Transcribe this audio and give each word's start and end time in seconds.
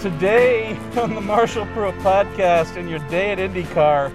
Today 0.00 0.76
on 0.98 1.14
the 1.14 1.20
Marshall 1.20 1.64
Pruett 1.66 1.98
podcast 2.02 2.76
and 2.76 2.88
your 2.88 2.98
day 3.08 3.32
at 3.32 3.38
IndyCar, 3.38 4.12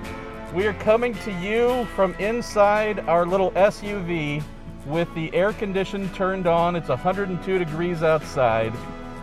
we 0.54 0.68
are 0.68 0.74
coming 0.74 1.14
to 1.16 1.32
you 1.42 1.86
from 1.96 2.14
inside 2.16 3.00
our 3.02 3.26
little 3.26 3.52
SUV 3.52 4.44
with 4.86 5.14
the 5.16 5.34
air 5.34 5.54
condition 5.54 6.08
turned 6.14 6.46
on. 6.46 6.76
It's 6.76 6.90
102 6.90 7.58
degrees 7.58 8.04
outside. 8.04 8.72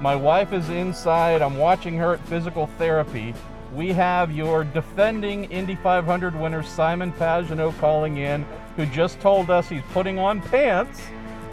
My 0.01 0.17
wife 0.17 0.53
is 0.53 0.69
inside. 0.69 1.43
I'm 1.43 1.57
watching 1.57 1.97
her 1.97 2.15
at 2.15 2.21
physical 2.27 2.67
therapy. 2.79 3.35
We 3.73 3.93
have 3.93 4.33
your 4.33 4.65
defending 4.65 5.45
Indy 5.45 5.77
500 5.77 6.35
winner 6.35 6.63
Simon 6.63 7.13
Pagenaud 7.13 7.79
calling 7.79 8.17
in, 8.17 8.45
who 8.77 8.85
just 8.87 9.21
told 9.21 9.49
us 9.49 9.69
he's 9.69 9.83
putting 9.93 10.19
on 10.19 10.43
pants. 10.43 11.01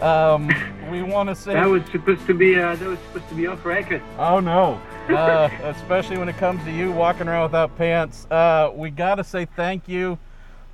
Um, 0.00 0.50
we 0.90 1.02
want 1.02 1.28
to 1.28 1.34
say 1.34 1.54
that 1.54 1.68
was 1.68 1.82
supposed 1.90 2.26
to 2.26 2.34
be 2.34 2.58
uh, 2.58 2.76
that 2.76 2.86
was 2.86 2.98
supposed 2.98 3.28
to 3.30 3.34
be 3.34 3.46
off 3.46 3.64
record. 3.64 4.02
Oh 4.18 4.40
no, 4.40 4.80
uh, 5.08 5.48
especially 5.62 6.18
when 6.18 6.28
it 6.28 6.36
comes 6.36 6.62
to 6.64 6.72
you 6.72 6.90
walking 6.90 7.28
around 7.28 7.44
without 7.44 7.76
pants. 7.76 8.26
Uh, 8.30 8.70
we 8.74 8.90
got 8.90 9.16
to 9.16 9.24
say 9.24 9.44
thank 9.44 9.88
you 9.88 10.18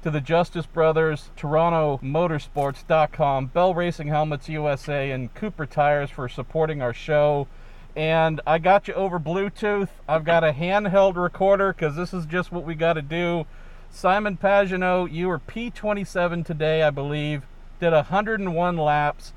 to 0.02 0.10
the 0.10 0.20
Justice 0.20 0.66
Brothers, 0.66 1.30
Toronto 1.36 2.00
Motorsports.com, 2.02 3.46
Bell 3.46 3.74
Racing 3.74 4.08
Helmets 4.08 4.48
USA, 4.48 5.10
and 5.10 5.32
Cooper 5.34 5.66
Tires 5.66 6.10
for 6.10 6.28
supporting 6.28 6.82
our 6.82 6.94
show. 6.94 7.46
And 7.94 8.40
I 8.46 8.58
got 8.58 8.88
you 8.88 8.94
over 8.94 9.20
Bluetooth. 9.20 9.88
I've 10.08 10.24
got 10.24 10.44
a 10.44 10.52
handheld 10.52 11.16
recorder 11.16 11.72
because 11.72 11.94
this 11.94 12.14
is 12.14 12.26
just 12.26 12.50
what 12.50 12.64
we 12.64 12.74
got 12.74 12.94
to 12.94 13.02
do. 13.02 13.46
Simon 13.90 14.38
Pagenaud, 14.38 15.12
you 15.12 15.28
were 15.28 15.38
P27 15.38 16.44
today, 16.44 16.82
I 16.82 16.90
believe. 16.90 17.42
Did 17.78 17.92
101 17.92 18.76
laps. 18.76 19.32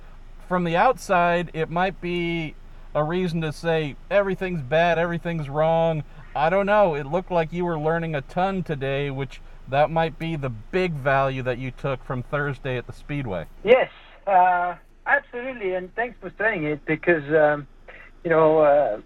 From 0.48 0.64
the 0.64 0.78
outside, 0.78 1.52
it 1.54 1.70
might 1.70 2.00
be 2.00 2.56
a 2.96 3.04
reason 3.04 3.42
to 3.42 3.52
say 3.52 3.98
everything's 4.10 4.62
bad, 4.62 4.98
everything's 4.98 5.50
wrong. 5.50 6.04
I 6.34 6.50
don't 6.50 6.66
know. 6.66 6.96
It 6.96 7.06
looked 7.06 7.30
like 7.30 7.52
you 7.52 7.66
were 7.66 7.78
learning 7.78 8.16
a 8.16 8.22
ton 8.22 8.64
today, 8.64 9.12
which 9.12 9.42
that 9.68 9.92
might 9.92 10.18
be 10.18 10.38
the 10.38 10.50
big 10.50 10.94
value 10.94 11.44
that 11.44 11.58
you 11.58 11.72
took 11.72 12.04
from 12.06 12.24
Thursday 12.24 12.78
at 12.78 12.88
the 12.88 12.94
Speedway. 12.94 13.46
Yes, 13.64 13.90
uh, 14.26 14.76
absolutely. 15.06 15.74
And 15.74 15.94
thanks 15.96 16.18
for 16.22 16.32
saying 16.38 16.64
it 16.64 16.86
because, 16.86 17.24
um, 17.34 17.68
you 18.24 18.30
know, 18.30 18.60
uh, 18.60 19.02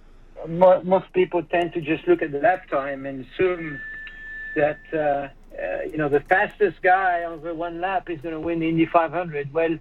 mo- 0.47 0.83
most 0.83 1.11
people 1.13 1.41
tend 1.43 1.73
to 1.73 1.81
just 1.81 2.07
look 2.07 2.21
at 2.21 2.31
the 2.31 2.39
lap 2.39 2.69
time 2.69 3.07
and 3.07 3.25
assume 3.25 3.81
that, 4.55 4.79
uh, 4.93 4.97
uh 5.59 5.81
you 5.91 5.97
know, 5.97 6.09
the 6.09 6.21
fastest 6.21 6.81
guy 6.83 7.23
over 7.23 7.55
one 7.55 7.81
lap 7.81 8.09
is 8.09 8.21
going 8.21 8.35
to 8.35 8.39
win 8.39 8.59
the 8.59 8.69
Indy 8.69 8.85
500. 8.85 9.51
Well, 9.51 9.79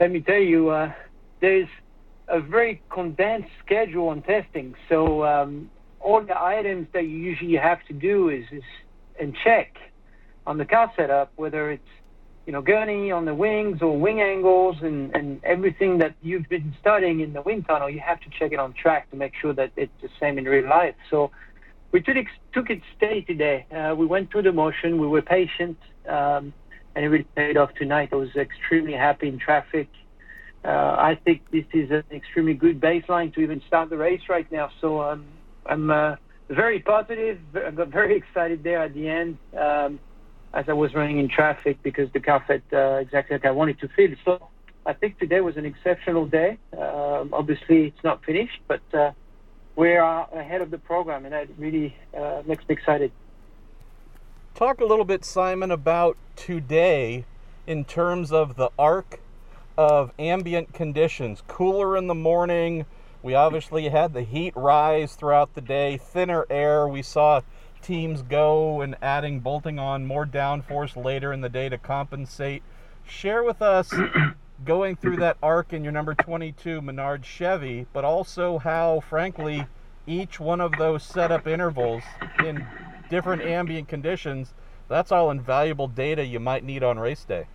let 0.00 0.10
me 0.10 0.20
tell 0.20 0.40
you, 0.40 0.70
uh, 0.70 0.92
there's 1.40 1.68
a 2.28 2.40
very 2.40 2.82
condensed 2.90 3.50
schedule 3.64 4.08
on 4.08 4.22
testing. 4.22 4.74
So 4.88 5.24
um, 5.24 5.70
all 6.00 6.22
the 6.24 6.40
items 6.40 6.88
that 6.92 7.02
you 7.02 7.16
usually 7.16 7.56
have 7.56 7.78
to 7.88 7.92
do 7.94 8.28
is, 8.28 8.44
is 8.52 8.62
and 9.20 9.36
check 9.44 9.76
on 10.46 10.58
the 10.58 10.64
car 10.64 10.92
setup, 10.96 11.32
whether 11.36 11.70
it's 11.70 11.82
you 12.46 12.52
know 12.52 12.60
gurney 12.60 13.12
on 13.12 13.24
the 13.24 13.34
wings 13.34 13.82
or 13.82 13.98
wing 13.98 14.20
angles 14.20 14.76
and, 14.82 15.14
and 15.14 15.44
everything 15.44 15.98
that 15.98 16.14
you've 16.22 16.48
been 16.48 16.74
studying 16.80 17.20
in 17.20 17.32
the 17.32 17.42
wind 17.42 17.66
tunnel, 17.66 17.88
you 17.88 18.00
have 18.00 18.20
to 18.20 18.30
check 18.38 18.52
it 18.52 18.58
on 18.58 18.72
track 18.72 19.10
to 19.10 19.16
make 19.16 19.32
sure 19.40 19.52
that 19.52 19.70
it's 19.76 19.92
the 20.02 20.08
same 20.18 20.38
in 20.38 20.44
real 20.44 20.68
life. 20.68 20.94
So 21.10 21.30
we 21.92 22.00
took 22.00 22.16
it, 22.16 22.26
took 22.52 22.70
it 22.70 22.80
steady 22.96 23.22
today. 23.22 23.66
Uh, 23.70 23.94
we 23.94 24.06
went 24.06 24.30
through 24.30 24.42
the 24.42 24.52
motion. 24.52 25.00
We 25.00 25.06
were 25.06 25.22
patient, 25.22 25.78
um, 26.08 26.52
and 26.94 27.04
it 27.04 27.08
really 27.08 27.26
paid 27.36 27.56
off 27.56 27.74
tonight. 27.74 28.08
I 28.12 28.16
was 28.16 28.34
extremely 28.34 28.94
happy 28.94 29.28
in 29.28 29.38
traffic. 29.38 29.88
Uh, 30.64 30.68
I 30.68 31.18
think 31.24 31.50
this 31.50 31.64
is 31.72 31.90
an 31.90 32.04
extremely 32.12 32.54
good 32.54 32.80
baseline 32.80 33.34
to 33.34 33.40
even 33.40 33.60
start 33.66 33.90
the 33.90 33.96
race 33.96 34.22
right 34.28 34.50
now. 34.52 34.70
So 34.80 35.02
um, 35.02 35.24
I'm 35.66 35.90
uh, 35.90 36.16
very 36.48 36.78
positive. 36.80 37.40
I 37.54 37.70
got 37.70 37.88
very 37.88 38.16
excited 38.16 38.62
there 38.62 38.82
at 38.82 38.94
the 38.94 39.08
end 39.08 39.38
um, 39.58 39.98
as 40.54 40.66
I 40.68 40.72
was 40.72 40.94
running 40.94 41.18
in 41.18 41.28
traffic 41.28 41.82
because 41.82 42.12
the 42.12 42.20
car 42.20 42.44
felt 42.46 42.62
uh, 42.72 43.00
exactly 43.00 43.36
like 43.36 43.44
I 43.44 43.50
wanted 43.50 43.80
to 43.80 43.88
feel. 43.88 44.14
So 44.24 44.48
I 44.86 44.92
think 44.92 45.18
today 45.18 45.40
was 45.40 45.56
an 45.56 45.64
exceptional 45.64 46.26
day. 46.26 46.58
Um, 46.78 47.30
obviously, 47.32 47.86
it's 47.86 48.04
not 48.04 48.24
finished, 48.24 48.60
but 48.68 48.82
uh, 48.92 49.12
we 49.74 49.96
are 49.96 50.28
ahead 50.32 50.60
of 50.60 50.70
the 50.70 50.78
program, 50.78 51.24
and 51.24 51.32
that 51.32 51.48
really 51.58 51.96
uh, 52.16 52.42
makes 52.46 52.66
me 52.68 52.74
excited. 52.74 53.10
Talk 54.54 54.80
a 54.80 54.84
little 54.84 55.04
bit, 55.06 55.24
Simon, 55.24 55.70
about 55.70 56.16
today 56.36 57.24
in 57.66 57.84
terms 57.84 58.30
of 58.30 58.56
the 58.56 58.70
arc 58.78 59.21
of 59.82 60.12
ambient 60.18 60.72
conditions. 60.72 61.42
Cooler 61.46 61.96
in 61.96 62.06
the 62.06 62.14
morning 62.14 62.86
we 63.22 63.36
obviously 63.36 63.88
had 63.88 64.14
the 64.14 64.22
heat 64.22 64.52
rise 64.56 65.14
throughout 65.14 65.54
the 65.54 65.60
day, 65.60 65.96
thinner 65.96 66.44
air. 66.50 66.88
We 66.88 67.02
saw 67.02 67.42
teams 67.80 68.22
go 68.22 68.80
and 68.80 68.96
adding, 69.00 69.38
bolting 69.38 69.78
on 69.78 70.06
more 70.06 70.26
downforce 70.26 71.02
later 71.02 71.32
in 71.32 71.40
the 71.40 71.48
day 71.48 71.68
to 71.68 71.78
compensate. 71.78 72.64
Share 73.06 73.44
with 73.44 73.62
us 73.62 73.92
going 74.64 74.96
through 74.96 75.18
that 75.18 75.36
arc 75.40 75.72
in 75.72 75.84
your 75.84 75.92
number 75.92 76.14
22 76.14 76.82
Menard 76.82 77.24
Chevy, 77.24 77.86
but 77.92 78.04
also 78.04 78.58
how, 78.58 78.98
frankly, 78.98 79.66
each 80.04 80.40
one 80.40 80.60
of 80.60 80.72
those 80.76 81.04
setup 81.04 81.46
intervals 81.46 82.02
in 82.44 82.66
different 83.08 83.42
ambient 83.42 83.86
conditions, 83.86 84.52
that's 84.88 85.12
all 85.12 85.30
invaluable 85.30 85.86
data 85.86 86.24
you 86.24 86.40
might 86.40 86.64
need 86.64 86.82
on 86.82 86.98
race 86.98 87.24
day. 87.24 87.46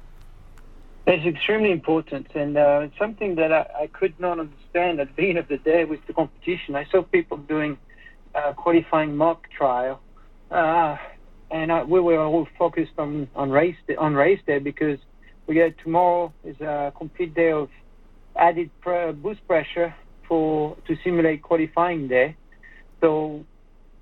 It's 1.09 1.25
extremely 1.25 1.71
important, 1.71 2.27
and 2.35 2.57
uh, 2.57 2.81
it's 2.83 2.97
something 2.99 3.35
that 3.35 3.53
I, 3.53 3.65
I, 3.83 3.87
could 3.87 4.19
not 4.19 4.41
understand 4.41 4.99
at 4.99 5.07
the 5.07 5.13
beginning 5.13 5.37
of 5.37 5.47
the 5.47 5.57
day 5.57 5.85
with 5.85 6.01
the 6.05 6.11
competition. 6.11 6.75
I 6.75 6.83
saw 6.91 7.01
people 7.01 7.37
doing 7.37 7.77
uh, 8.35 8.51
qualifying 8.51 9.15
mock 9.15 9.49
trial, 9.49 10.01
uh, 10.51 10.97
and 11.49 11.71
I, 11.71 11.83
we 11.83 12.01
were 12.01 12.19
all 12.19 12.45
focused 12.59 12.91
on 12.97 13.29
on 13.35 13.51
race 13.51 13.77
day, 13.87 13.95
on 13.95 14.15
race 14.15 14.41
day 14.45 14.59
because 14.59 14.99
we 15.47 15.55
get 15.55 15.77
tomorrow 15.81 16.33
is 16.43 16.59
a 16.59 16.91
complete 16.97 17.33
day 17.33 17.53
of 17.53 17.69
added 18.35 18.69
boost 18.83 19.47
pressure 19.47 19.95
for 20.27 20.75
to 20.87 20.97
simulate 21.05 21.41
qualifying 21.41 22.09
day. 22.09 22.35
So 22.99 23.45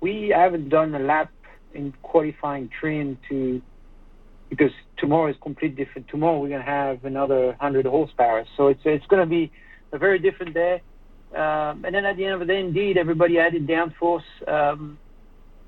we 0.00 0.34
haven't 0.34 0.70
done 0.70 0.92
a 0.96 0.98
lap 0.98 1.30
in 1.72 1.94
qualifying 2.02 2.68
trim 2.80 3.16
to 3.28 3.62
because 4.48 4.70
tomorrow 4.98 5.30
is 5.30 5.36
completely 5.42 5.84
different. 5.84 6.08
Tomorrow 6.08 6.38
we're 6.40 6.48
going 6.48 6.60
to 6.60 6.66
have 6.66 7.04
another 7.04 7.48
100 7.48 7.86
horsepower. 7.86 8.44
So 8.56 8.68
it's 8.68 8.80
it's 8.84 9.06
going 9.06 9.22
to 9.22 9.28
be 9.28 9.50
a 9.92 9.98
very 9.98 10.18
different 10.18 10.54
day. 10.54 10.82
Um, 11.34 11.84
and 11.84 11.94
then 11.94 12.04
at 12.04 12.16
the 12.16 12.24
end 12.24 12.34
of 12.34 12.40
the 12.40 12.46
day, 12.46 12.60
indeed, 12.60 12.96
everybody 12.96 13.38
added 13.38 13.66
downforce. 13.66 14.22
Um, 14.46 14.98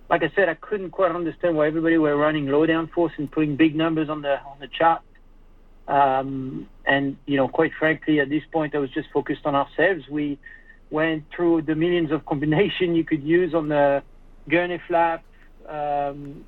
like 0.08 0.22
I 0.22 0.32
said, 0.34 0.48
I 0.48 0.54
couldn't 0.54 0.90
quite 0.90 1.10
understand 1.10 1.56
why 1.56 1.66
everybody 1.66 1.98
were 1.98 2.16
running 2.16 2.46
low 2.46 2.66
downforce 2.66 3.10
and 3.18 3.30
putting 3.30 3.56
big 3.56 3.76
numbers 3.76 4.08
on 4.08 4.22
the 4.22 4.40
on 4.40 4.58
the 4.60 4.68
chart. 4.68 5.02
Um, 5.86 6.68
and 6.86 7.16
you 7.26 7.36
know, 7.36 7.48
quite 7.48 7.72
frankly, 7.78 8.20
at 8.20 8.28
this 8.28 8.42
point, 8.52 8.74
I 8.74 8.78
was 8.78 8.90
just 8.90 9.08
focused 9.12 9.42
on 9.44 9.54
ourselves. 9.54 10.04
We 10.10 10.38
went 10.90 11.24
through 11.34 11.62
the 11.62 11.74
millions 11.74 12.12
of 12.12 12.24
combination 12.24 12.94
you 12.94 13.04
could 13.04 13.22
use 13.22 13.54
on 13.54 13.68
the 13.68 14.02
gurney 14.48 14.80
flap, 14.86 15.24
um, 15.68 16.44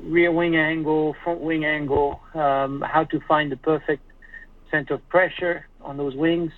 rear 0.00 0.32
wing 0.32 0.56
angle, 0.56 1.14
front 1.22 1.40
wing 1.40 1.64
angle, 1.64 2.20
um, 2.34 2.82
how 2.86 3.04
to 3.04 3.20
find 3.20 3.50
the 3.52 3.56
perfect 3.56 4.02
center 4.70 4.94
of 4.94 5.08
pressure 5.08 5.66
on 5.80 5.96
those 5.96 6.14
wings 6.14 6.52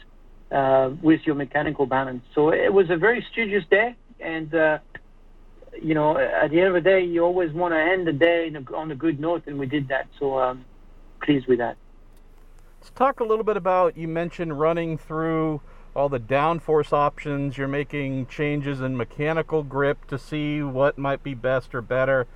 uh, 0.51 0.91
with 1.03 1.21
your 1.25 1.35
mechanical 1.35 1.87
balance. 1.87 2.25
So 2.35 2.51
it 2.51 2.73
was 2.73 2.91
a 2.91 2.97
very 2.97 3.27
studious 3.33 3.65
day, 3.71 3.97
and 4.21 4.55
uh, 4.55 4.79
you 5.83 5.95
know, 5.95 6.17
at 6.17 6.51
the 6.51 6.59
end 6.59 6.69
of 6.69 6.75
the 6.75 6.81
day, 6.81 7.05
you 7.05 7.25
always 7.25 7.53
want 7.53 7.75
to 7.75 7.79
end 7.79 8.07
the 8.07 8.13
day 8.13 8.53
a, 8.55 8.75
on 8.75 8.91
a 8.91 8.95
good 8.95 9.19
note, 9.21 9.43
and 9.47 9.59
we 9.59 9.67
did 9.67 9.89
that. 9.89 10.09
So 10.19 10.39
um, 10.39 10.65
pleased 11.23 11.47
with 11.47 11.59
that. 11.59 11.77
Let's 12.81 12.91
talk 12.91 13.21
a 13.21 13.25
little 13.25 13.45
bit 13.45 13.57
about. 13.57 13.97
You 13.97 14.09
mentioned 14.09 14.59
running 14.61 14.99
through 14.99 15.61
all 15.97 16.09
the 16.09 16.21
downforce 16.21 16.93
options. 16.93 17.57
You're 17.57 17.69
making 17.69 18.27
changes 18.27 18.81
in 18.81 18.97
mechanical 18.97 19.63
grip 19.63 20.07
to 20.09 20.19
see 20.19 20.63
what 20.63 20.99
might 20.99 21.23
be 21.23 21.35
best 21.35 21.75
or 21.75 21.81
better 21.81 22.27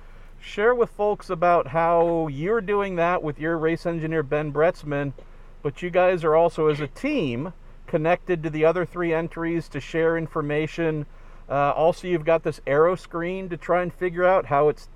share 0.41 0.73
with 0.73 0.89
folks 0.89 1.29
about 1.29 1.67
how 1.67 2.27
you're 2.27 2.61
doing 2.61 2.95
that 2.95 3.21
with 3.21 3.39
your 3.39 3.57
race 3.57 3.85
engineer 3.85 4.23
Ben 4.23 4.51
Bretzman, 4.51 5.13
but 5.61 5.81
you 5.81 5.89
guys 5.89 6.23
are 6.23 6.35
also 6.35 6.67
as 6.67 6.79
a 6.79 6.87
team 6.87 7.53
connected 7.87 8.43
to 8.43 8.49
the 8.49 8.65
other 8.65 8.85
three 8.85 9.13
entries 9.13 9.67
to 9.69 9.79
share 9.79 10.17
information. 10.17 11.05
Uh, 11.49 11.71
also, 11.71 12.07
you've 12.07 12.25
got 12.25 12.43
this 12.43 12.61
aero 12.67 12.95
screen 12.95 13.49
to 13.49 13.57
try 13.57 13.81
and 13.81 13.93
figure 13.93 14.25
out 14.25 14.45
how 14.45 14.69
it's 14.69 14.87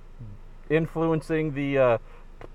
influencing 0.70 1.54
the, 1.54 1.78
uh, 1.78 1.98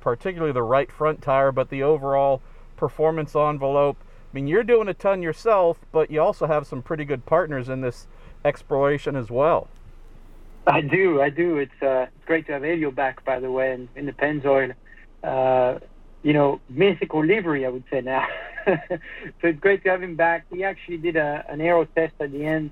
particularly 0.00 0.52
the 0.52 0.62
right 0.62 0.90
front 0.90 1.20
tire, 1.20 1.52
but 1.52 1.68
the 1.70 1.82
overall 1.82 2.40
performance 2.76 3.34
envelope. 3.34 3.96
I 4.00 4.34
mean, 4.34 4.46
you're 4.46 4.62
doing 4.62 4.88
a 4.88 4.94
ton 4.94 5.22
yourself, 5.22 5.78
but 5.90 6.10
you 6.10 6.20
also 6.20 6.46
have 6.46 6.66
some 6.66 6.82
pretty 6.82 7.04
good 7.04 7.26
partners 7.26 7.68
in 7.68 7.80
this 7.80 8.06
exploration 8.44 9.16
as 9.16 9.30
well. 9.30 9.68
I 10.78 10.82
do, 10.82 11.22
I 11.22 11.30
do. 11.30 11.56
It's 11.56 11.82
uh, 11.82 12.06
great 12.26 12.46
to 12.46 12.52
have 12.52 12.62
Helio 12.62 12.90
back, 12.90 13.24
by 13.24 13.40
the 13.40 13.50
way, 13.50 13.72
in, 13.72 13.88
in 13.96 14.04
the 14.04 14.12
Pennzoil. 14.12 14.74
Uh, 15.22 15.78
you 16.22 16.34
know, 16.34 16.60
mythical 16.68 17.24
livery, 17.24 17.64
I 17.64 17.70
would 17.70 17.84
say 17.90 18.02
now. 18.02 18.26
so 18.66 18.98
it's 19.42 19.60
great 19.60 19.82
to 19.84 19.90
have 19.90 20.02
him 20.02 20.14
back. 20.14 20.44
We 20.50 20.64
actually 20.64 20.98
did 20.98 21.16
a, 21.16 21.42
an 21.48 21.62
aero 21.62 21.86
test 21.86 22.12
at 22.20 22.32
the 22.32 22.44
end 22.44 22.70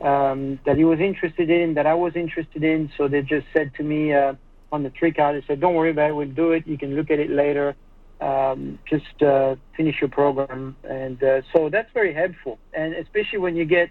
um, 0.00 0.58
that 0.66 0.76
he 0.76 0.84
was 0.84 0.98
interested 0.98 1.48
in, 1.48 1.74
that 1.74 1.86
I 1.86 1.94
was 1.94 2.16
interested 2.16 2.64
in. 2.64 2.90
So 2.96 3.06
they 3.06 3.22
just 3.22 3.46
said 3.52 3.72
to 3.76 3.84
me 3.84 4.12
uh, 4.12 4.34
on 4.72 4.82
the 4.82 4.90
three 4.98 5.12
car, 5.12 5.32
they 5.32 5.46
said, 5.46 5.60
"Don't 5.60 5.74
worry 5.74 5.90
about 5.90 6.10
it. 6.10 6.14
We'll 6.14 6.28
do 6.28 6.50
it. 6.50 6.66
You 6.66 6.76
can 6.76 6.96
look 6.96 7.10
at 7.10 7.20
it 7.20 7.30
later. 7.30 7.76
Um, 8.20 8.80
just 8.90 9.22
uh, 9.22 9.54
finish 9.76 10.00
your 10.00 10.10
program." 10.10 10.76
And 10.82 11.22
uh, 11.22 11.42
so 11.52 11.68
that's 11.70 11.92
very 11.94 12.12
helpful, 12.12 12.58
and 12.72 12.94
especially 12.94 13.38
when 13.38 13.54
you 13.54 13.64
get 13.64 13.90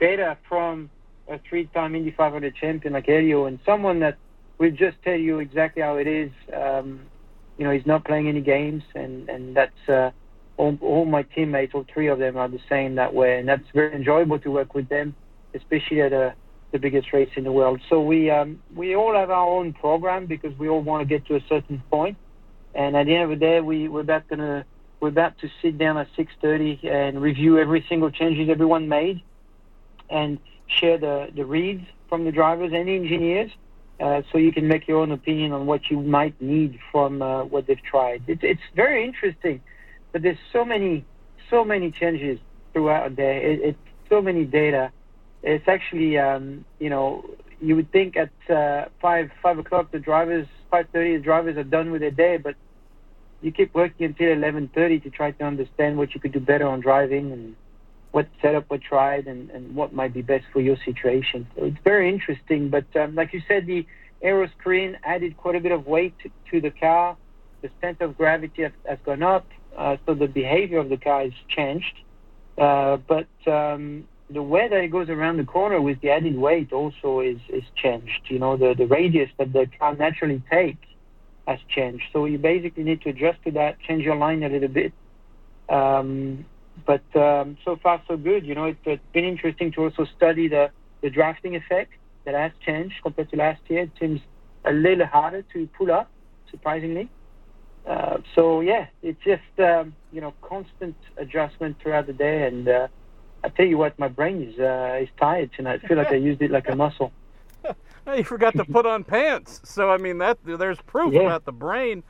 data 0.00 0.36
from 0.48 0.90
a 1.30 1.38
three-time 1.48 1.94
Indy 1.94 2.14
500 2.16 2.54
champion 2.56 2.94
like 2.94 3.06
Helio 3.06 3.46
and 3.46 3.58
someone 3.64 4.00
that 4.00 4.16
will 4.58 4.70
just 4.70 4.96
tell 5.04 5.14
you 5.14 5.38
exactly 5.38 5.82
how 5.82 5.96
it 5.96 6.06
is. 6.06 6.30
Um, 6.54 7.00
you 7.56 7.64
know, 7.64 7.70
he's 7.70 7.86
not 7.86 8.04
playing 8.04 8.28
any 8.28 8.40
games, 8.40 8.82
and 8.94 9.28
and 9.28 9.56
that's 9.56 9.88
uh, 9.88 10.10
all, 10.56 10.78
all 10.80 11.04
my 11.04 11.22
teammates, 11.22 11.74
all 11.74 11.84
three 11.92 12.08
of 12.08 12.18
them, 12.18 12.36
are 12.36 12.48
the 12.48 12.60
same 12.68 12.94
that 12.96 13.12
way, 13.12 13.38
and 13.38 13.48
that's 13.48 13.64
very 13.74 13.94
enjoyable 13.94 14.38
to 14.40 14.50
work 14.50 14.74
with 14.74 14.88
them, 14.88 15.14
especially 15.54 16.00
at 16.02 16.12
a, 16.12 16.34
the 16.72 16.78
biggest 16.78 17.12
race 17.12 17.30
in 17.36 17.44
the 17.44 17.52
world. 17.52 17.80
So 17.88 18.00
we 18.00 18.30
um, 18.30 18.60
we 18.74 18.94
all 18.94 19.14
have 19.14 19.30
our 19.30 19.48
own 19.48 19.72
program 19.72 20.26
because 20.26 20.56
we 20.58 20.68
all 20.68 20.82
want 20.82 21.00
to 21.00 21.06
get 21.06 21.26
to 21.28 21.36
a 21.36 21.40
certain 21.48 21.82
point, 21.90 22.16
and 22.74 22.96
at 22.96 23.06
the 23.06 23.14
end 23.14 23.24
of 23.24 23.30
the 23.30 23.44
day, 23.44 23.60
we 23.60 23.88
we're 23.88 24.00
about 24.00 24.28
gonna 24.28 24.64
we're 25.00 25.08
about 25.08 25.38
to 25.38 25.48
sit 25.62 25.78
down 25.78 25.98
at 25.98 26.08
6:30 26.16 26.84
and 26.84 27.20
review 27.20 27.58
every 27.58 27.84
single 27.88 28.10
changes 28.10 28.48
everyone 28.50 28.88
made, 28.88 29.20
and 30.10 30.38
share 30.68 30.98
the 30.98 31.28
the 31.34 31.44
reads 31.44 31.84
from 32.08 32.24
the 32.24 32.32
drivers 32.32 32.72
and 32.72 32.88
the 32.88 32.94
engineers 32.94 33.50
uh, 34.00 34.22
so 34.30 34.38
you 34.38 34.52
can 34.52 34.68
make 34.68 34.86
your 34.86 34.98
own 34.98 35.10
opinion 35.10 35.52
on 35.52 35.66
what 35.66 35.90
you 35.90 36.00
might 36.00 36.40
need 36.40 36.78
from 36.92 37.20
uh, 37.20 37.44
what 37.44 37.66
they've 37.66 37.82
tried. 37.82 38.22
It, 38.28 38.38
it's 38.42 38.62
very 38.74 39.04
interesting, 39.04 39.60
but 40.12 40.22
there's 40.22 40.38
so 40.52 40.64
many, 40.64 41.04
so 41.50 41.64
many 41.64 41.90
changes 41.90 42.38
throughout 42.72 43.16
there. 43.16 43.40
It, 43.40 43.60
it's 43.60 43.78
so 44.08 44.22
many 44.22 44.44
data. 44.44 44.92
It's 45.42 45.66
actually, 45.66 46.18
um, 46.18 46.64
you 46.78 46.90
know, 46.90 47.24
you 47.60 47.74
would 47.74 47.90
think 47.90 48.16
at 48.16 48.30
uh, 48.48 48.86
five 49.00 49.30
five 49.42 49.58
o'clock 49.58 49.90
the 49.90 49.98
drivers, 49.98 50.46
five 50.70 50.86
thirty 50.92 51.16
the 51.16 51.22
drivers 51.22 51.56
are 51.56 51.64
done 51.64 51.90
with 51.90 52.00
their 52.00 52.12
day, 52.12 52.36
but 52.36 52.54
you 53.40 53.50
keep 53.50 53.74
working 53.74 54.06
until 54.06 54.30
eleven 54.30 54.70
thirty 54.72 55.00
to 55.00 55.10
try 55.10 55.32
to 55.32 55.44
understand 55.44 55.96
what 55.96 56.14
you 56.14 56.20
could 56.20 56.32
do 56.32 56.40
better 56.40 56.68
on 56.68 56.80
driving 56.80 57.32
and 57.32 57.56
what 58.12 58.28
setup 58.40 58.70
was 58.70 58.80
tried 58.80 59.26
and, 59.26 59.50
and 59.50 59.74
what 59.74 59.92
might 59.92 60.14
be 60.14 60.22
best 60.22 60.44
for 60.52 60.60
your 60.60 60.76
situation. 60.84 61.46
So 61.54 61.64
it's 61.64 61.76
very 61.84 62.08
interesting. 62.08 62.70
But 62.70 62.84
um, 62.96 63.14
like 63.14 63.32
you 63.32 63.42
said, 63.46 63.66
the 63.66 63.86
aero 64.22 64.48
screen 64.58 64.98
added 65.04 65.36
quite 65.36 65.56
a 65.56 65.60
bit 65.60 65.72
of 65.72 65.86
weight 65.86 66.14
to, 66.22 66.30
to 66.50 66.60
the 66.60 66.70
car. 66.70 67.16
The 67.62 67.70
center 67.80 68.04
of 68.04 68.16
gravity 68.16 68.62
has, 68.62 68.72
has 68.88 68.98
gone 69.04 69.22
up, 69.22 69.46
uh, 69.76 69.96
so 70.06 70.14
the 70.14 70.28
behavior 70.28 70.78
of 70.78 70.88
the 70.88 70.96
car 70.96 71.22
has 71.22 71.32
changed. 71.48 71.98
Uh, 72.56 72.96
but 72.96 73.28
um, 73.46 74.06
the 74.30 74.42
way 74.42 74.68
that 74.68 74.78
it 74.78 74.88
goes 74.88 75.08
around 75.08 75.38
the 75.38 75.44
corner 75.44 75.80
with 75.80 76.00
the 76.00 76.10
added 76.10 76.36
weight 76.36 76.72
also 76.72 77.20
is, 77.20 77.38
is 77.48 77.64
changed. 77.76 78.22
You 78.28 78.38
know, 78.38 78.56
the, 78.56 78.74
the 78.76 78.86
radius 78.86 79.30
that 79.38 79.52
the 79.52 79.66
car 79.78 79.94
naturally 79.94 80.42
takes 80.50 80.86
has 81.46 81.58
changed. 81.68 82.04
So 82.12 82.26
you 82.26 82.38
basically 82.38 82.84
need 82.84 83.00
to 83.02 83.10
adjust 83.10 83.42
to 83.44 83.50
that, 83.52 83.80
change 83.80 84.04
your 84.04 84.16
line 84.16 84.42
a 84.42 84.48
little 84.48 84.68
bit. 84.68 84.92
Um, 85.68 86.44
but 86.86 87.04
um, 87.16 87.56
so 87.64 87.76
far 87.76 88.02
so 88.08 88.16
good. 88.16 88.46
You 88.46 88.54
know, 88.54 88.64
it's, 88.64 88.80
it's 88.84 89.02
been 89.12 89.24
interesting 89.24 89.72
to 89.72 89.84
also 89.84 90.06
study 90.16 90.48
the, 90.48 90.70
the 91.02 91.10
drafting 91.10 91.56
effect 91.56 91.92
that 92.24 92.34
has 92.34 92.52
changed 92.64 92.96
compared 93.02 93.30
to 93.30 93.36
last 93.36 93.60
year. 93.68 93.82
It 93.82 93.92
seems 93.98 94.20
a 94.64 94.72
little 94.72 95.06
harder 95.06 95.42
to 95.54 95.66
pull 95.78 95.90
up, 95.90 96.10
surprisingly. 96.50 97.08
Uh, 97.86 98.18
so 98.34 98.60
yeah, 98.60 98.86
it's 99.02 99.22
just 99.24 99.42
um, 99.58 99.94
you 100.12 100.20
know 100.20 100.34
constant 100.42 100.94
adjustment 101.16 101.76
throughout 101.80 102.06
the 102.06 102.12
day, 102.12 102.46
and 102.46 102.68
uh, 102.68 102.88
I 103.42 103.48
tell 103.48 103.64
you 103.64 103.78
what, 103.78 103.98
my 103.98 104.08
brain 104.08 104.42
is 104.42 104.58
uh, 104.58 104.98
is 105.00 105.08
tired 105.18 105.50
tonight. 105.56 105.80
I 105.82 105.88
feel 105.88 105.96
like 105.96 106.10
I 106.10 106.16
used 106.16 106.42
it 106.42 106.50
like 106.50 106.68
a 106.68 106.76
muscle. 106.84 107.12
you 108.14 108.24
forgot 108.24 108.54
to 108.56 108.64
put 108.64 108.84
on 108.84 109.04
pants, 109.04 109.62
so 109.64 109.90
I 109.90 109.96
mean 109.96 110.18
that 110.18 110.38
there's 110.44 110.80
proof 110.82 111.14
yeah. 111.14 111.22
about 111.22 111.46
the 111.46 111.52
brain. 111.52 112.02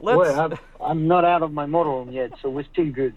Let's... 0.00 0.18
Well, 0.18 0.58
I'm 0.80 1.06
not 1.08 1.24
out 1.24 1.42
of 1.42 1.52
my 1.52 1.64
motorhome 1.64 2.12
yet, 2.12 2.32
so 2.42 2.50
we're 2.50 2.66
still 2.70 2.90
good. 2.90 3.14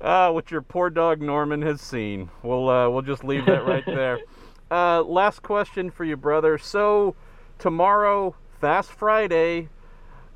Uh, 0.00 0.30
what 0.32 0.50
your 0.50 0.62
poor 0.62 0.90
dog 0.90 1.20
Norman 1.20 1.62
has 1.62 1.80
seen. 1.80 2.30
We'll 2.42 2.68
uh, 2.68 2.88
we'll 2.88 3.02
just 3.02 3.24
leave 3.24 3.46
that 3.46 3.64
right 3.64 3.84
there. 3.86 4.20
Uh, 4.70 5.02
last 5.02 5.42
question 5.42 5.90
for 5.90 6.04
you, 6.04 6.16
brother. 6.16 6.58
So 6.58 7.14
tomorrow, 7.58 8.34
Fast 8.60 8.90
Friday, 8.90 9.68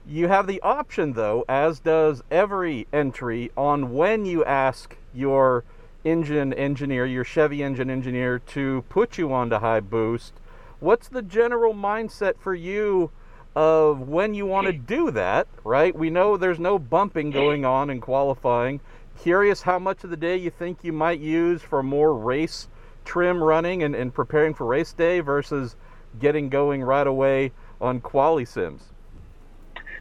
you 0.07 0.29
have 0.29 0.47
the 0.47 0.61
option 0.63 1.13
though, 1.13 1.45
as 1.49 1.81
does 1.81 2.23
every 2.31 2.87
entry, 2.93 3.51
on 3.57 3.95
when 3.95 4.25
you 4.25 4.45
ask 4.45 4.97
your 5.15 5.65
engine 6.05 6.53
engineer, 6.55 7.07
your 7.07 7.25
Chevy 7.25 7.63
engine 7.63 7.91
engineer, 7.91 8.39
to 8.39 8.85
put 8.89 9.19
you 9.19 9.33
onto 9.33 9.57
high 9.57 9.81
boost. 9.81 10.35
What's 10.81 11.09
the 11.09 11.23
general 11.23 11.75
mindset 11.75 12.39
for 12.39 12.55
you 12.55 13.11
of 13.59 14.07
when 14.07 14.35
you 14.35 14.47
want 14.47 14.69
to 14.69 14.73
do 14.73 15.11
that, 15.11 15.49
right? 15.65 15.93
We 15.93 16.11
know 16.11 16.37
there's 16.37 16.61
no 16.61 16.79
bumping 16.79 17.33
going 17.33 17.65
on 17.65 17.91
in 17.91 18.01
qualifying. 18.01 18.81
Curious 19.19 19.63
how 19.63 19.81
much 19.81 20.05
of 20.05 20.11
the 20.11 20.17
day 20.17 20.37
you 20.37 20.49
think 20.49 20.85
you 20.85 20.93
might 20.93 21.19
use 21.19 21.61
for 21.61 21.83
more 21.83 22.15
race 22.15 22.69
trim 23.05 23.43
running 23.43 23.83
and, 23.83 23.97
and 23.97 24.15
preparing 24.15 24.55
for 24.55 24.65
race 24.65 24.93
day 24.93 25.19
versus 25.19 25.75
getting 26.21 26.49
going 26.49 26.85
right 26.85 27.09
away 27.09 27.51
on 27.81 28.01
quali 28.01 28.45
sims? 28.45 28.93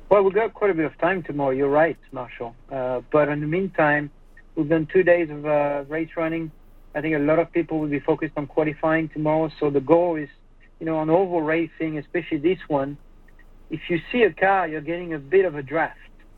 Well, 0.08 0.22
we've 0.22 0.36
got 0.36 0.54
quite 0.54 0.70
a 0.70 0.76
bit 0.76 0.86
of 0.86 0.96
time 1.00 1.24
tomorrow. 1.24 1.50
You're 1.50 1.68
right, 1.68 1.98
Marshall. 2.12 2.54
Uh, 2.72 3.02
but 3.12 3.28
in 3.28 3.42
the 3.42 3.48
meantime, 3.48 4.12
we've 4.54 4.70
done 4.70 4.86
two 4.86 5.02
days 5.02 5.32
of 5.32 5.48
uh, 5.48 5.84
race 5.88 6.12
running. 6.16 6.52
I 6.94 7.02
think 7.02 7.16
a 7.16 7.20
lot 7.20 7.40
of 7.40 7.52
people 7.52 7.80
will 7.80 7.88
be 7.88 8.02
focused 8.02 8.34
on 8.38 8.46
qualifying 8.46 9.10
tomorrow. 9.10 9.50
So 9.60 9.72
the 9.72 9.82
goal 9.82 10.16
is, 10.16 10.30
you 10.80 10.86
know, 10.86 10.98
on 10.98 11.10
oval 11.10 11.42
racing, 11.42 11.98
especially 11.98 12.38
this 12.38 12.60
one, 12.68 13.00
if 13.70 13.82
you 13.90 14.00
see 14.12 14.24
a 14.24 14.34
car, 14.34 14.68
you're 14.68 14.82
getting 14.82 15.14
a 15.14 15.20
bit 15.20 15.46
of 15.46 15.56
a 15.56 15.64
draft. 15.64 15.98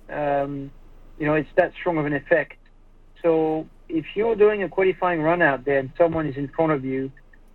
Um, 0.10 0.72
you 1.18 1.26
know, 1.26 1.36
it's 1.36 1.50
that 1.56 1.74
strong 1.80 1.98
of 1.98 2.06
an 2.06 2.14
effect. 2.14 2.58
So 3.22 3.68
if 3.88 4.06
you're 4.16 4.36
doing 4.36 4.64
a 4.64 4.70
qualifying 4.70 5.22
run 5.22 5.42
out 5.42 5.66
there 5.66 5.80
and 5.80 5.92
someone 5.98 6.26
is 6.28 6.38
in 6.38 6.48
front 6.48 6.72
of 6.72 6.86
you, 6.86 7.12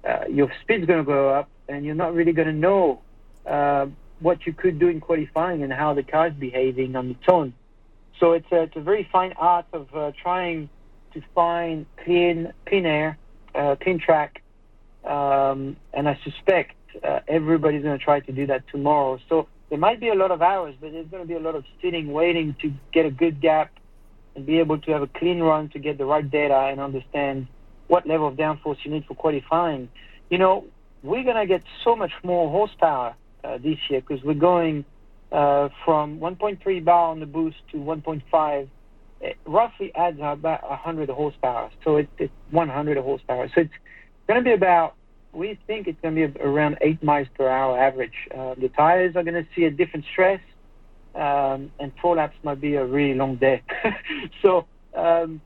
uh, 0.08 0.24
your 0.28 0.52
speed's 0.62 0.86
going 0.86 0.98
to 0.98 1.04
go 1.04 1.30
up, 1.30 1.48
and 1.68 1.84
you're 1.84 1.94
not 1.94 2.14
really 2.14 2.32
going 2.32 2.48
to 2.48 2.52
know 2.52 3.00
uh, 3.46 3.86
what 4.20 4.46
you 4.46 4.52
could 4.52 4.78
do 4.78 4.88
in 4.88 5.00
qualifying 5.00 5.62
and 5.62 5.72
how 5.72 5.94
the 5.94 6.02
car 6.02 6.28
is 6.28 6.34
behaving 6.34 6.94
on 6.94 7.10
its 7.10 7.24
own. 7.28 7.54
So 8.20 8.32
it's 8.32 8.46
a, 8.52 8.62
it's 8.62 8.76
a 8.76 8.80
very 8.80 9.08
fine 9.10 9.32
art 9.36 9.66
of 9.72 9.88
uh, 9.94 10.12
trying 10.22 10.68
to 11.14 11.22
find 11.34 11.86
clean 12.04 12.52
clean 12.66 12.86
air, 12.86 13.18
uh, 13.54 13.76
clean 13.80 13.98
track, 13.98 14.42
um, 15.04 15.76
and 15.92 16.08
I 16.08 16.18
suspect 16.22 16.76
uh, 17.02 17.20
everybody's 17.26 17.82
going 17.82 17.98
to 17.98 18.04
try 18.04 18.20
to 18.20 18.32
do 18.32 18.46
that 18.46 18.68
tomorrow. 18.68 19.18
So 19.28 19.48
there 19.74 19.80
might 19.80 19.98
be 19.98 20.08
a 20.08 20.14
lot 20.14 20.30
of 20.30 20.40
hours, 20.40 20.76
but 20.80 20.92
there's 20.92 21.08
going 21.08 21.24
to 21.24 21.26
be 21.26 21.34
a 21.34 21.40
lot 21.40 21.56
of 21.56 21.64
sitting, 21.82 22.12
waiting 22.12 22.54
to 22.62 22.72
get 22.92 23.06
a 23.06 23.10
good 23.10 23.40
gap 23.40 23.72
and 24.36 24.46
be 24.46 24.60
able 24.60 24.78
to 24.78 24.92
have 24.92 25.02
a 25.02 25.08
clean 25.08 25.40
run 25.40 25.68
to 25.70 25.80
get 25.80 25.98
the 25.98 26.04
right 26.04 26.30
data 26.30 26.54
and 26.70 26.78
understand 26.78 27.48
what 27.88 28.06
level 28.06 28.28
of 28.28 28.36
downforce 28.36 28.76
you 28.84 28.92
need 28.92 29.04
for 29.04 29.16
qualifying. 29.16 29.88
You 30.30 30.38
know, 30.38 30.64
we're 31.02 31.24
going 31.24 31.34
to 31.34 31.46
get 31.46 31.64
so 31.82 31.96
much 31.96 32.12
more 32.22 32.48
horsepower 32.48 33.16
uh, 33.42 33.58
this 33.58 33.78
year 33.90 34.00
because 34.00 34.22
we're 34.22 34.34
going 34.34 34.84
uh, 35.32 35.70
from 35.84 36.20
1.3 36.20 36.84
bar 36.84 37.10
on 37.10 37.18
the 37.18 37.26
boost 37.26 37.56
to 37.72 37.78
1.5. 37.78 38.68
It 39.22 39.36
roughly 39.44 39.92
adds 39.96 40.18
about 40.22 40.62
100 40.70 41.08
horsepower. 41.08 41.72
So 41.82 41.96
it's, 41.96 42.12
it's 42.18 42.32
100 42.52 42.96
horsepower. 42.98 43.48
So 43.52 43.62
it's 43.62 43.74
going 44.28 44.38
to 44.38 44.44
be 44.44 44.52
about 44.52 44.94
we 45.34 45.58
think 45.66 45.86
it's 45.86 46.00
going 46.00 46.14
to 46.14 46.28
be 46.28 46.40
around 46.40 46.78
eight 46.80 47.02
miles 47.02 47.28
per 47.36 47.48
hour 47.48 47.78
average. 47.78 48.28
Uh, 48.34 48.54
the 48.54 48.68
tires 48.68 49.16
are 49.16 49.22
going 49.22 49.34
to 49.34 49.46
see 49.54 49.64
a 49.64 49.70
different 49.70 50.04
stress, 50.10 50.40
um, 51.14 51.70
and 51.78 51.92
four 52.00 52.16
laps 52.16 52.36
might 52.42 52.60
be 52.60 52.74
a 52.76 52.84
really 52.84 53.14
long 53.14 53.36
day. 53.36 53.62
so 54.42 54.66
um, 54.94 55.40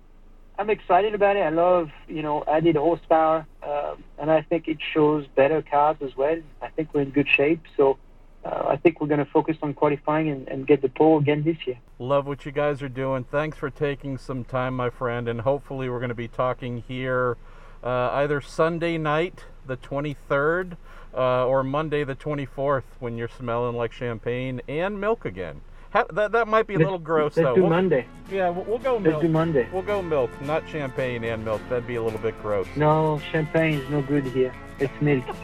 I'm 0.59 0.71
excited 0.71 1.15
about 1.15 1.37
it. 1.37 1.41
I 1.41 1.51
love, 1.51 1.91
you 2.07 2.23
know, 2.23 2.45
added 2.47 2.77
horsepower, 2.77 3.47
um, 3.63 4.05
and 4.19 4.31
I 4.31 4.43
think 4.43 4.69
it 4.69 4.79
shows 4.93 5.27
better 5.35 5.63
cars 5.63 5.97
as 6.01 6.17
well. 6.17 6.39
I 6.61 6.69
think 6.69 6.93
we're 6.95 7.03
in 7.03 7.11
good 7.11 7.29
shape. 7.29 7.63
So. 7.77 7.99
Uh, 8.45 8.67
I 8.69 8.77
think 8.77 9.01
we're 9.01 9.09
going 9.09 9.19
to 9.19 9.31
focus 9.31 9.57
on 9.63 9.75
qualifying 9.75 10.31
and, 10.31 10.49
and 10.49 10.65
get 10.65 10.81
the 10.81 10.89
pole 10.89 11.19
again 11.19 11.43
this 11.43 11.57
year. 11.67 11.77
Love 11.99 12.29
what 12.29 12.47
you 12.47 12.53
guys 12.53 12.81
are 12.83 12.89
doing. 12.89 13.25
Thanks 13.25 13.59
for 13.59 13.69
taking 13.69 14.17
some 14.17 14.45
time, 14.45 14.77
my 14.77 14.91
friend, 14.91 15.29
and 15.29 15.41
hopefully 15.41 15.91
we're 15.91 15.99
going 15.99 16.11
to 16.11 16.15
be 16.15 16.29
talking 16.29 16.85
here 16.87 17.37
uh, 17.83 18.11
either 18.13 18.41
Sunday 18.41 18.97
night 18.97 19.45
the 19.69 19.77
23rd 19.77 20.77
uh, 21.15 21.47
or 21.47 21.63
Monday 21.63 22.05
the 22.05 22.15
24th 22.15 22.83
when 22.99 23.17
you're 23.17 23.29
smelling 23.29 23.77
like 23.77 23.93
champagne 23.93 24.61
and 24.69 25.01
milk 25.01 25.25
again. 25.25 25.61
How, 25.91 26.05
that, 26.13 26.33
that 26.33 26.49
might 26.49 26.67
be 26.67 26.75
a 26.75 26.79
little 26.79 26.99
gross 26.99 27.37
let's 27.37 27.47
though. 27.47 27.55
Do 27.55 27.63
we'll, 27.63 27.71
Monday. 27.71 28.07
Yeah, 28.31 28.51
we'll, 28.51 28.65
we'll, 28.65 28.79
go 28.79 28.99
milk. 28.99 29.15
Let's 29.15 29.27
do 29.27 29.33
Monday. 29.33 29.69
We'll 29.73 29.83
go 29.83 30.03
milk, 30.03 30.31
not 30.43 30.69
champagne 30.69 31.25
and 31.25 31.45
milk. 31.45 31.63
That'd 31.71 31.87
be 31.87 31.95
a 31.95 32.03
little 32.03 32.19
bit 32.19 32.41
gross. 32.43 32.67
No, 32.77 33.21
champagne 33.33 33.79
is 33.79 33.89
no 33.89 34.03
good 34.03 34.27
here. 34.27 34.55
It's 34.79 34.93
milk. 35.01 35.25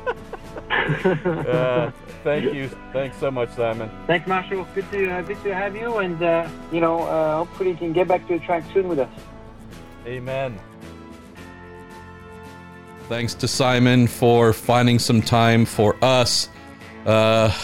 uh, 1.04 1.90
thank 2.22 2.52
you. 2.52 2.68
Thanks 2.92 3.16
so 3.18 3.30
much, 3.30 3.50
Simon. 3.50 3.90
Thanks, 4.06 4.26
Marshall. 4.26 4.66
Good 4.74 4.90
to 4.92 5.10
uh, 5.10 5.22
good 5.22 5.42
to 5.44 5.54
have 5.54 5.74
you, 5.74 5.98
and 5.98 6.22
uh, 6.22 6.48
you 6.72 6.80
know, 6.80 7.02
uh, 7.02 7.38
hopefully 7.38 7.70
you 7.70 7.76
can 7.76 7.92
get 7.92 8.06
back 8.06 8.26
to 8.28 8.38
the 8.38 8.44
track 8.44 8.64
soon 8.72 8.88
with 8.88 8.98
us. 8.98 9.10
Amen. 10.06 10.58
Thanks 13.08 13.34
to 13.34 13.48
Simon 13.48 14.06
for 14.06 14.54
finding 14.54 14.98
some 14.98 15.20
time 15.20 15.66
for 15.66 15.94
us. 16.02 16.48
Uh, 17.04 17.54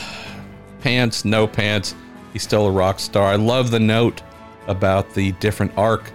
pants, 0.81 1.25
no 1.25 1.47
pants. 1.47 1.95
He's 2.35 2.43
still 2.43 2.67
a 2.67 2.71
rock 2.71 3.01
star. 3.01 3.33
I 3.33 3.37
love 3.37 3.71
the 3.71 3.81
note 3.81 4.21
about 4.67 5.15
the 5.15 5.33
different 5.33 5.73
arc 5.79 6.13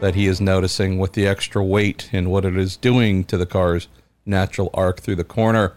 that 0.00 0.14
he 0.14 0.26
is 0.26 0.42
noticing 0.42 0.98
with 0.98 1.14
the 1.14 1.26
extra 1.26 1.64
weight 1.64 2.10
and 2.12 2.30
what 2.30 2.44
it 2.44 2.54
is 2.54 2.76
doing 2.76 3.24
to 3.24 3.38
the 3.38 3.46
car's 3.46 3.88
natural 4.26 4.68
arc 4.74 5.00
through 5.00 5.16
the 5.16 5.24
corner. 5.24 5.72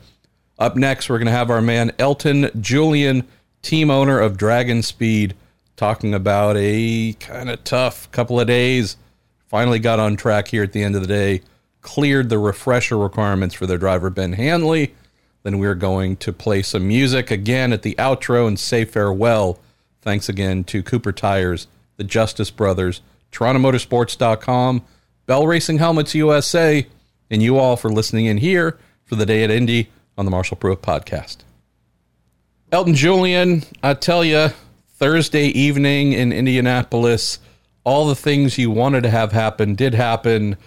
Up 0.60 0.76
next, 0.76 1.10
we're 1.10 1.20
going 1.20 1.28
to 1.28 1.32
have 1.32 1.50
our 1.50 1.62
man 1.62 1.94
Elton 2.00 2.52
Julian, 2.60 3.26
team 3.62 3.90
owner 3.90 4.20
of 4.20 4.36
DragonSpeed, 4.36 5.32
talking 5.78 6.14
about 6.14 6.58
a 6.60 7.14
kind 7.14 7.50
of 7.50 7.64
tough 7.64 8.12
couple 8.12 8.42
of 8.42 8.48
days. 8.48 8.98
Finally 9.48 9.80
got 9.80 10.02
on 10.02 10.18
track 10.18 10.50
here 10.50 10.64
at 10.64 10.74
the 10.74 10.84
end 10.84 10.96
of 10.96 11.02
the 11.02 11.08
day, 11.08 11.42
cleared 11.82 12.30
the 12.30 12.40
refresher 12.40 12.98
requirements 12.98 13.56
for 13.56 13.66
their 13.66 13.78
driver 13.78 14.10
Ben 14.10 14.34
Hanley. 14.34 14.94
Then 15.44 15.60
we're 15.60 15.76
going 15.76 16.18
to 16.18 16.34
play 16.34 16.62
some 16.62 16.88
music 16.88 17.32
again 17.32 17.72
at 17.72 17.82
the 17.82 17.96
outro 17.96 18.48
and 18.48 18.60
say 18.60 18.86
farewell. 18.86 19.60
Thanks 20.02 20.30
again 20.30 20.64
to 20.66 20.84
Cooper 20.84 21.12
Tires, 21.12 21.68
the 21.98 22.04
Justice 22.04 22.52
Brothers, 22.52 23.02
TorontoMotorsports.com, 23.32 24.84
Bell 25.26 25.48
Racing 25.48 25.78
Helmets 25.78 26.16
USA, 26.16 26.88
and 27.30 27.42
you 27.42 27.58
all 27.58 27.78
for 27.78 27.90
listening 27.90 28.26
in 28.26 28.38
here 28.38 28.78
for 29.06 29.16
the 29.16 29.26
day 29.26 29.44
at 29.44 29.52
Indy 29.52 29.90
on 30.18 30.26
the 30.26 30.32
Marshall 30.32 30.58
Pruett 30.58 30.78
podcast. 30.78 31.38
Elton 32.72 32.94
Julian, 32.94 33.64
I 33.82 33.94
tell 33.94 34.24
you, 34.24 34.50
Thursday 34.98 35.46
evening 35.48 36.14
in 36.14 36.32
Indianapolis, 36.32 37.40
all 37.84 38.08
the 38.08 38.16
things 38.16 38.58
you 38.58 38.70
wanted 38.70 39.02
to 39.04 39.10
have 39.10 39.32
happen 39.32 39.74
did 39.76 39.94
happen 39.94 40.58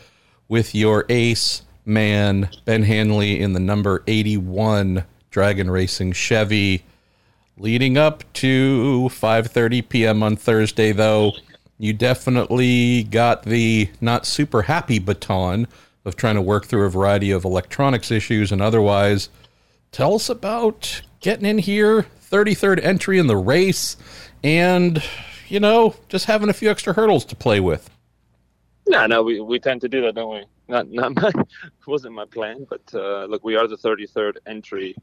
with 0.53 0.75
your 0.75 1.07
ace 1.09 1.63
man, 1.87 2.51
Ben 2.67 2.83
Hanley, 2.83 3.41
in 3.41 3.55
the 3.55 3.59
number 3.59 4.05
81 4.07 5.03
Dragon 5.31 5.71
Racing 5.71 6.13
Chevy. 6.13 6.85
Leading 7.57 7.97
up 7.97 8.23
to 8.35 9.09
5:30 9.11 9.89
p.m. 9.89 10.23
on 10.23 10.37
Thursday, 10.37 10.93
though, 10.93 11.33
you 11.79 11.95
definitely 11.95 13.05
got 13.05 13.45
the 13.45 13.89
not 14.03 14.27
super 14.27 14.61
happy 14.61 14.99
baton 14.99 15.69
of 16.05 16.17
trying 16.17 16.35
to 16.35 16.43
work 16.43 16.67
through 16.67 16.85
a 16.85 16.91
variety 16.91 17.31
of 17.31 17.47
electronics 17.47 18.11
issues 18.11 18.53
and 18.53 18.61
otherwise. 18.61 19.31
Tell 19.91 20.17
us 20.17 20.29
about 20.29 21.01
getting 21.21 21.47
in 21.47 21.57
here, 21.57 22.05
33rd 22.31 22.85
entry 22.85 23.19
in 23.19 23.27
the 23.27 23.39
race, 23.39 23.97
and, 24.45 25.03
you 25.49 25.61
know, 25.61 25.95
just 26.11 26.27
having 26.27 26.51
a 26.51 26.53
few 26.53 26.71
extra 26.71 26.93
hurdles 26.93 27.25
to 27.25 27.37
play 27.37 27.59
with. 27.59 27.89
No, 28.93 29.07
no, 29.07 29.23
we, 29.23 29.41
we 29.41 29.59
tend 29.59 29.81
to 29.81 29.89
do 29.89 30.03
that, 30.03 30.15
don't 30.15 30.35
we? 30.35 30.45
Not, 30.69 30.87
not 30.91 31.15
my, 31.17 31.33
wasn't 31.87 32.15
my 32.15 32.27
plan, 32.27 32.67
but 32.69 32.83
uh, 32.93 33.25
look, 33.25 33.43
we 33.43 33.57
are 33.57 33.67
the 33.67 33.79
33rd 33.79 34.37
entry 34.47 34.95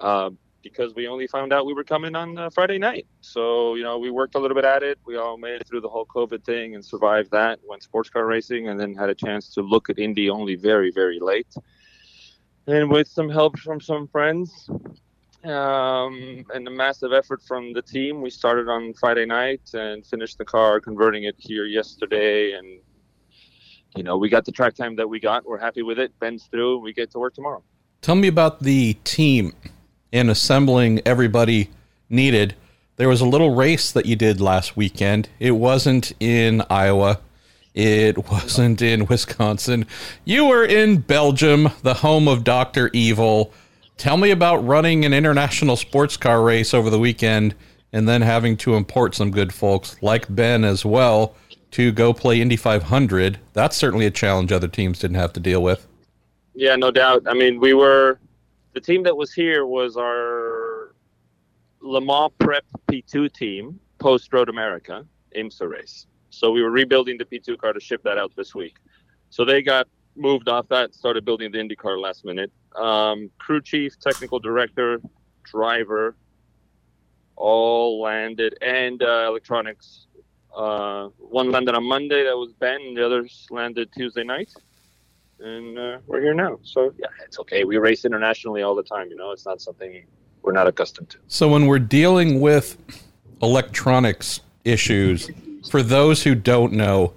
uh, 0.00 0.30
because 0.64 0.96
we 0.96 1.06
only 1.06 1.28
found 1.28 1.52
out 1.52 1.64
we 1.64 1.74
were 1.74 1.84
coming 1.84 2.16
on 2.16 2.36
uh, 2.36 2.50
Friday 2.50 2.76
night. 2.76 3.06
So, 3.20 3.76
you 3.76 3.84
know, 3.84 3.98
we 3.98 4.10
worked 4.10 4.34
a 4.34 4.40
little 4.40 4.56
bit 4.56 4.64
at 4.64 4.82
it. 4.82 4.98
We 5.06 5.16
all 5.16 5.36
made 5.36 5.60
it 5.60 5.68
through 5.68 5.82
the 5.82 5.88
whole 5.88 6.06
COVID 6.06 6.42
thing 6.42 6.74
and 6.74 6.84
survived 6.84 7.30
that, 7.30 7.60
went 7.62 7.84
sports 7.84 8.10
car 8.10 8.26
racing, 8.26 8.68
and 8.68 8.80
then 8.80 8.94
had 8.94 9.10
a 9.10 9.14
chance 9.14 9.48
to 9.54 9.62
look 9.62 9.90
at 9.90 10.00
Indy 10.00 10.28
only 10.28 10.56
very, 10.56 10.90
very 10.90 11.20
late. 11.20 11.54
And 12.66 12.90
with 12.90 13.06
some 13.06 13.28
help 13.28 13.60
from 13.60 13.80
some 13.80 14.08
friends, 14.08 14.68
um, 15.44 16.44
and 16.52 16.66
a 16.66 16.70
massive 16.70 17.12
effort 17.12 17.42
from 17.42 17.74
the 17.74 17.82
team. 17.82 18.22
We 18.22 18.30
started 18.30 18.68
on 18.68 18.92
Friday 18.94 19.26
night 19.26 19.60
and 19.72 20.04
finished 20.04 20.38
the 20.38 20.44
car, 20.44 20.80
converting 20.80 21.24
it 21.24 21.36
here 21.38 21.66
yesterday. 21.66 22.54
And, 22.54 22.80
you 23.96 24.02
know, 24.02 24.16
we 24.16 24.28
got 24.28 24.44
the 24.44 24.52
track 24.52 24.74
time 24.74 24.96
that 24.96 25.08
we 25.08 25.20
got. 25.20 25.46
We're 25.46 25.58
happy 25.58 25.82
with 25.82 25.98
it. 25.98 26.18
Ben's 26.18 26.44
through. 26.44 26.78
We 26.78 26.92
get 26.92 27.10
to 27.12 27.18
work 27.18 27.34
tomorrow. 27.34 27.62
Tell 28.02 28.14
me 28.14 28.28
about 28.28 28.62
the 28.62 28.94
team 29.04 29.52
and 30.12 30.30
assembling 30.30 31.00
everybody 31.06 31.70
needed. 32.08 32.54
There 32.96 33.08
was 33.08 33.20
a 33.20 33.26
little 33.26 33.54
race 33.54 33.92
that 33.92 34.06
you 34.06 34.16
did 34.16 34.40
last 34.40 34.76
weekend. 34.76 35.28
It 35.38 35.52
wasn't 35.52 36.12
in 36.20 36.62
Iowa. 36.68 37.20
It 37.74 38.30
wasn't 38.30 38.82
in 38.82 39.06
Wisconsin. 39.06 39.86
You 40.24 40.46
were 40.46 40.64
in 40.64 40.98
Belgium, 40.98 41.70
the 41.82 41.94
home 41.94 42.28
of 42.28 42.44
Dr. 42.44 42.90
Evil. 42.92 43.52
Tell 43.96 44.16
me 44.16 44.30
about 44.30 44.66
running 44.66 45.04
an 45.04 45.14
international 45.14 45.76
sports 45.76 46.16
car 46.16 46.42
race 46.42 46.74
over 46.74 46.90
the 46.90 46.98
weekend 46.98 47.54
and 47.92 48.08
then 48.08 48.22
having 48.22 48.56
to 48.58 48.74
import 48.74 49.14
some 49.14 49.30
good 49.30 49.52
folks 49.52 49.96
like 50.02 50.32
Ben 50.34 50.64
as 50.64 50.84
well 50.84 51.36
to 51.74 51.90
go 51.90 52.14
play 52.14 52.40
Indy 52.40 52.54
500. 52.54 53.40
That's 53.52 53.76
certainly 53.76 54.06
a 54.06 54.10
challenge 54.10 54.52
other 54.52 54.68
teams 54.68 55.00
didn't 55.00 55.16
have 55.16 55.32
to 55.32 55.40
deal 55.40 55.60
with. 55.60 55.88
Yeah, 56.54 56.76
no 56.76 56.92
doubt. 56.92 57.24
I 57.26 57.34
mean, 57.34 57.58
we 57.58 57.74
were 57.74 58.20
the 58.74 58.80
team 58.80 59.02
that 59.02 59.16
was 59.16 59.32
here 59.32 59.66
was 59.66 59.96
our 59.96 60.94
Le 61.80 62.00
Mans 62.00 62.30
Prep 62.38 62.64
P2 62.88 63.32
team, 63.32 63.80
post 63.98 64.32
Road 64.32 64.48
America 64.48 65.04
IMSA 65.36 65.68
race. 65.68 66.06
So 66.30 66.52
we 66.52 66.62
were 66.62 66.70
rebuilding 66.70 67.18
the 67.18 67.24
P2 67.24 67.58
car 67.58 67.72
to 67.72 67.80
ship 67.80 68.04
that 68.04 68.18
out 68.18 68.32
this 68.36 68.54
week. 68.54 68.76
So 69.30 69.44
they 69.44 69.60
got 69.60 69.88
moved 70.14 70.48
off 70.48 70.68
that, 70.68 70.94
started 70.94 71.24
building 71.24 71.50
the 71.50 71.58
Indy 71.58 71.74
car 71.74 71.98
last 71.98 72.24
minute. 72.24 72.52
Um, 72.76 73.30
crew 73.38 73.60
chief, 73.60 73.98
technical 73.98 74.38
director, 74.38 75.00
driver, 75.42 76.14
all 77.34 78.00
landed, 78.00 78.56
and 78.62 79.02
uh, 79.02 79.26
electronics. 79.26 80.03
Uh, 80.54 81.08
one 81.18 81.50
landed 81.50 81.74
on 81.74 81.84
Monday, 81.84 82.24
that 82.24 82.36
was 82.36 82.52
Ben, 82.52 82.80
and 82.80 82.96
the 82.96 83.04
others 83.04 83.46
landed 83.50 83.90
Tuesday 83.92 84.24
night. 84.24 84.52
And 85.40 85.78
uh, 85.78 85.98
we're 86.06 86.20
here 86.20 86.34
now. 86.34 86.58
So, 86.62 86.94
yeah, 86.96 87.08
it's 87.24 87.38
okay. 87.40 87.64
We 87.64 87.76
race 87.78 88.04
internationally 88.04 88.62
all 88.62 88.74
the 88.74 88.84
time, 88.84 89.08
you 89.10 89.16
know, 89.16 89.32
it's 89.32 89.44
not 89.44 89.60
something 89.60 90.04
we're 90.42 90.52
not 90.52 90.68
accustomed 90.68 91.10
to. 91.10 91.18
So, 91.26 91.48
when 91.48 91.66
we're 91.66 91.80
dealing 91.80 92.40
with 92.40 92.76
electronics 93.42 94.40
issues, 94.64 95.30
for 95.70 95.82
those 95.82 96.22
who 96.22 96.34
don't 96.34 96.72
know, 96.72 97.14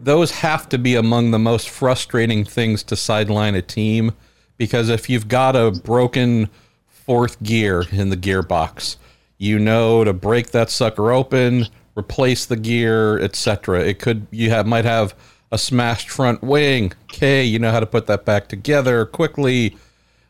those 0.00 0.30
have 0.30 0.68
to 0.70 0.78
be 0.78 0.94
among 0.94 1.32
the 1.32 1.38
most 1.38 1.68
frustrating 1.68 2.44
things 2.44 2.82
to 2.84 2.96
sideline 2.96 3.54
a 3.54 3.62
team 3.62 4.12
because 4.56 4.88
if 4.88 5.10
you've 5.10 5.28
got 5.28 5.56
a 5.56 5.72
broken 5.72 6.48
fourth 6.86 7.42
gear 7.42 7.84
in 7.90 8.10
the 8.10 8.16
gearbox, 8.16 8.96
you 9.38 9.58
know 9.58 10.04
to 10.04 10.12
break 10.12 10.52
that 10.52 10.70
sucker 10.70 11.12
open, 11.12 11.66
replace 11.96 12.46
the 12.46 12.56
gear, 12.56 13.18
etc. 13.18 13.80
It 13.80 13.98
could 13.98 14.26
you 14.30 14.50
have 14.50 14.66
might 14.66 14.84
have 14.84 15.14
a 15.50 15.58
smashed 15.58 16.10
front 16.10 16.42
wing. 16.42 16.92
Okay, 17.04 17.42
you 17.42 17.58
know 17.58 17.70
how 17.70 17.80
to 17.80 17.86
put 17.86 18.06
that 18.06 18.24
back 18.24 18.48
together 18.48 19.06
quickly. 19.06 19.76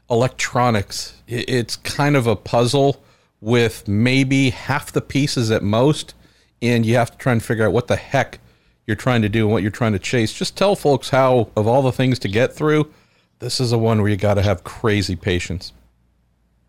Electronics, 0.09 1.21
it's 1.27 1.75
kind 1.77 2.15
of 2.15 2.29
a 2.29 2.37
puzzle 2.37 3.03
with 3.41 3.87
maybe 3.89 4.51
half 4.51 4.93
the 4.93 5.01
pieces 5.01 5.51
at 5.51 5.63
most, 5.63 6.15
and 6.63 6.87
you 6.87 6.95
have 6.95 7.11
to 7.11 7.19
try 7.19 7.33
and 7.33 7.43
figure 7.43 7.67
out 7.67 7.73
what 7.73 7.89
the 7.89 7.97
heck 7.97 8.39
you're 8.87 8.97
trying 8.97 9.23
to 9.23 9.29
do 9.29 9.45
and 9.47 9.53
what 9.53 9.63
you're 9.63 9.73
trying 9.73 9.93
to 9.93 9.99
chase. 9.99 10.33
Just 10.33 10.57
tell 10.57 10.77
folks 10.77 11.11
how, 11.11 11.51
of 11.57 11.67
all 11.67 11.83
the 11.83 11.91
things 11.91 12.21
to 12.21 12.29
get 12.29 12.53
through, 12.53 12.93
this 13.41 13.59
is 13.59 13.71
the 13.71 13.79
one 13.79 14.01
where 14.01 14.11
you 14.11 14.17
got 14.17 14.35
to 14.35 14.43
have 14.43 14.63
crazy 14.63 15.17
patience. 15.17 15.73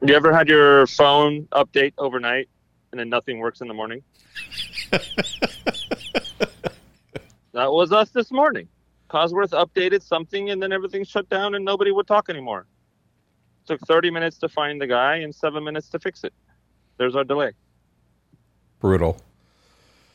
You 0.02 0.16
ever 0.16 0.34
had 0.34 0.48
your 0.48 0.88
phone 0.88 1.48
update 1.52 1.94
overnight 1.98 2.50
and 2.92 3.00
then 3.00 3.10
nothing 3.10 3.40
works 3.40 3.62
in 3.62 3.68
the 3.68 3.74
morning? 3.74 4.04
that 7.54 7.72
was 7.72 7.92
us 7.92 8.10
this 8.10 8.32
morning. 8.32 8.68
Cosworth 9.10 9.52
updated 9.52 10.04
something 10.04 10.50
and 10.50 10.62
then 10.62 10.72
everything 10.72 11.04
shut 11.04 11.30
down 11.30 11.56
and 11.56 11.64
nobody 11.64 11.92
would 11.92 12.08
talk 12.08 12.30
anymore. 12.30 12.68
It 13.64 13.68
took 13.68 13.82
30 13.82 14.12
minutes 14.12 14.38
to 14.40 14.50
find 14.50 14.82
the 14.82 14.88
guy 14.88 15.18
and 15.18 15.34
seven 15.34 15.64
minutes 15.64 15.90
to 15.90 16.00
fix 16.00 16.24
it. 16.24 16.34
There's 16.98 17.16
our 17.16 17.24
delay. 17.24 17.52
Brutal 18.80 19.20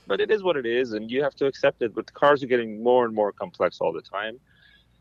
but 0.06 0.20
it 0.20 0.30
is 0.30 0.42
what 0.42 0.56
it 0.56 0.66
is, 0.66 0.92
and 0.92 1.10
you 1.10 1.22
have 1.22 1.34
to 1.36 1.46
accept 1.46 1.82
it. 1.82 1.94
But 1.94 2.06
the 2.06 2.12
cars 2.12 2.42
are 2.42 2.46
getting 2.46 2.82
more 2.82 3.04
and 3.04 3.14
more 3.14 3.32
complex 3.32 3.80
all 3.80 3.92
the 3.92 4.02
time. 4.02 4.38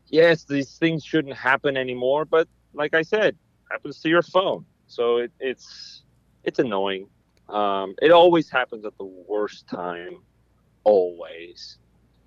Yes, 0.08 0.44
these 0.44 0.78
things 0.78 1.04
shouldn't 1.04 1.36
happen 1.36 1.76
anymore, 1.76 2.24
but 2.24 2.48
like 2.74 2.94
I 2.94 3.02
said, 3.02 3.36
happens 3.70 4.00
to 4.00 4.08
your 4.08 4.22
phone, 4.22 4.64
so 4.86 5.18
it, 5.18 5.32
it's 5.40 6.02
it's 6.44 6.58
annoying. 6.58 7.08
Um, 7.52 7.94
it 8.00 8.10
always 8.10 8.48
happens 8.48 8.84
at 8.86 8.96
the 8.96 9.04
worst 9.04 9.68
time, 9.68 10.22
always, 10.84 11.78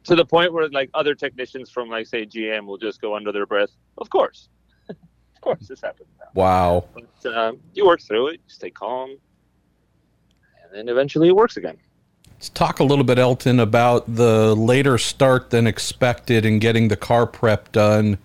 to 0.03 0.15
the 0.15 0.23
point 0.23 0.53
where 0.53 0.69
like 0.69 0.91
other 0.93 1.15
technicians 1.15 1.69
from 1.71 1.89
like 1.89 2.05
say 2.05 2.25
GM 2.25 2.65
will 2.65 2.77
just 2.77 3.01
go 3.01 3.15
under 3.15 3.31
their 3.31 3.47
breath. 3.47 3.71
Of 3.97 4.09
course, 4.11 4.49
of 4.89 5.41
course, 5.41 5.67
this 5.67 5.81
happens 5.81 6.09
now. 6.19 6.27
Wow. 6.35 6.85
But 6.93 7.35
um, 7.35 7.59
you 7.73 7.87
work 7.87 8.01
through 8.01 8.27
it, 8.27 8.41
stay 8.45 8.69
calm, 8.69 9.17
and 10.63 10.71
then 10.71 10.89
eventually 10.89 11.29
it 11.29 11.35
works 11.35 11.57
again. 11.57 11.77
Let's 12.35 12.49
talk 12.49 12.79
a 12.79 12.83
little 12.83 13.05
bit, 13.05 13.17
Elton, 13.17 13.59
about 13.59 14.13
the 14.13 14.53
later 14.55 14.99
start 14.99 15.49
than 15.49 15.65
expected 15.65 16.45
in 16.45 16.59
getting 16.59 16.89
the 16.89 16.97
car 16.97 17.25
prep 17.25 17.71
done. 17.71 18.19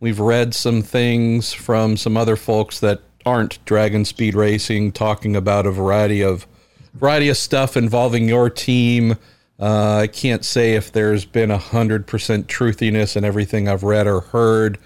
We've 0.00 0.20
read 0.20 0.52
some 0.52 0.82
things 0.82 1.54
from 1.54 1.96
some 1.96 2.18
other 2.18 2.36
folks 2.36 2.80
that 2.80 3.00
aren't 3.26 3.62
DragonSpeed 3.66 4.34
Racing 4.36 4.92
talking 4.92 5.34
about 5.36 5.66
a 5.66 5.72
variety 5.72 6.22
of 6.22 6.46
variety 6.94 7.28
of 7.28 7.36
stuff 7.36 7.76
involving 7.76 8.28
your 8.28 8.48
team. 8.48 9.18
Uh, 9.60 9.98
I 10.02 10.06
can't 10.06 10.44
say 10.44 10.74
if 10.74 10.92
there's 10.92 11.24
been 11.24 11.50
a 11.50 11.58
hundred 11.58 12.06
percent 12.06 12.46
truthiness 12.46 13.16
in 13.16 13.24
everything 13.24 13.68
I've 13.68 13.82
read 13.82 14.06
or 14.06 14.20
heard, 14.20 14.78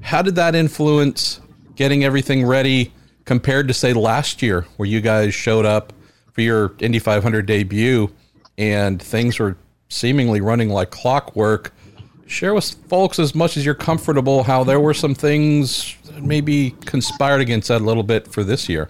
How 0.00 0.22
did 0.22 0.34
that 0.36 0.54
influence 0.54 1.40
getting 1.76 2.02
everything 2.02 2.44
ready 2.46 2.92
compared 3.24 3.68
to 3.68 3.74
say 3.74 3.92
last 3.92 4.42
year, 4.42 4.66
where 4.76 4.88
you 4.88 5.00
guys 5.00 5.34
showed 5.34 5.66
up 5.66 5.92
for 6.32 6.40
your 6.40 6.74
Indy 6.80 6.98
500 6.98 7.46
debut 7.46 8.10
and 8.58 9.00
things 9.00 9.38
were 9.38 9.56
seemingly 9.88 10.40
running 10.40 10.70
like 10.70 10.90
clockwork? 10.90 11.74
Share 12.32 12.54
with 12.54 12.72
folks 12.88 13.18
as 13.18 13.34
much 13.34 13.58
as 13.58 13.66
you're 13.66 13.74
comfortable 13.74 14.42
how 14.42 14.64
there 14.64 14.80
were 14.80 14.94
some 14.94 15.14
things 15.14 15.96
that 16.06 16.22
maybe 16.22 16.70
conspired 16.86 17.42
against 17.42 17.68
that 17.68 17.82
a 17.82 17.84
little 17.84 18.02
bit 18.02 18.26
for 18.26 18.42
this 18.42 18.70
year. 18.70 18.88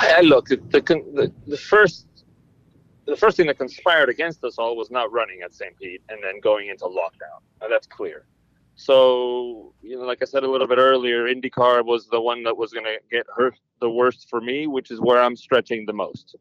I, 0.00 0.20
look, 0.22 0.48
the, 0.48 0.56
the, 0.56 1.32
the 1.46 1.56
first 1.56 2.06
the 3.04 3.14
first 3.14 3.36
thing 3.36 3.46
that 3.46 3.58
conspired 3.58 4.08
against 4.08 4.42
us 4.42 4.58
all 4.58 4.76
was 4.76 4.90
not 4.90 5.12
running 5.12 5.42
at 5.42 5.54
St. 5.54 5.78
Pete 5.78 6.02
and 6.08 6.18
then 6.24 6.40
going 6.40 6.70
into 6.70 6.86
lockdown. 6.86 7.38
Now, 7.60 7.68
that's 7.68 7.86
clear. 7.86 8.26
So, 8.74 9.72
you 9.80 9.96
know, 9.96 10.04
like 10.04 10.18
I 10.22 10.24
said 10.24 10.42
a 10.42 10.50
little 10.50 10.66
bit 10.66 10.78
earlier, 10.78 11.32
IndyCar 11.32 11.84
was 11.84 12.08
the 12.08 12.20
one 12.20 12.42
that 12.42 12.56
was 12.56 12.72
going 12.72 12.84
to 12.84 12.96
get 13.12 13.26
hurt 13.36 13.54
the 13.80 13.88
worst 13.88 14.26
for 14.28 14.40
me, 14.40 14.66
which 14.66 14.90
is 14.90 15.00
where 15.00 15.22
I'm 15.22 15.36
stretching 15.36 15.86
the 15.86 15.92
most 15.92 16.34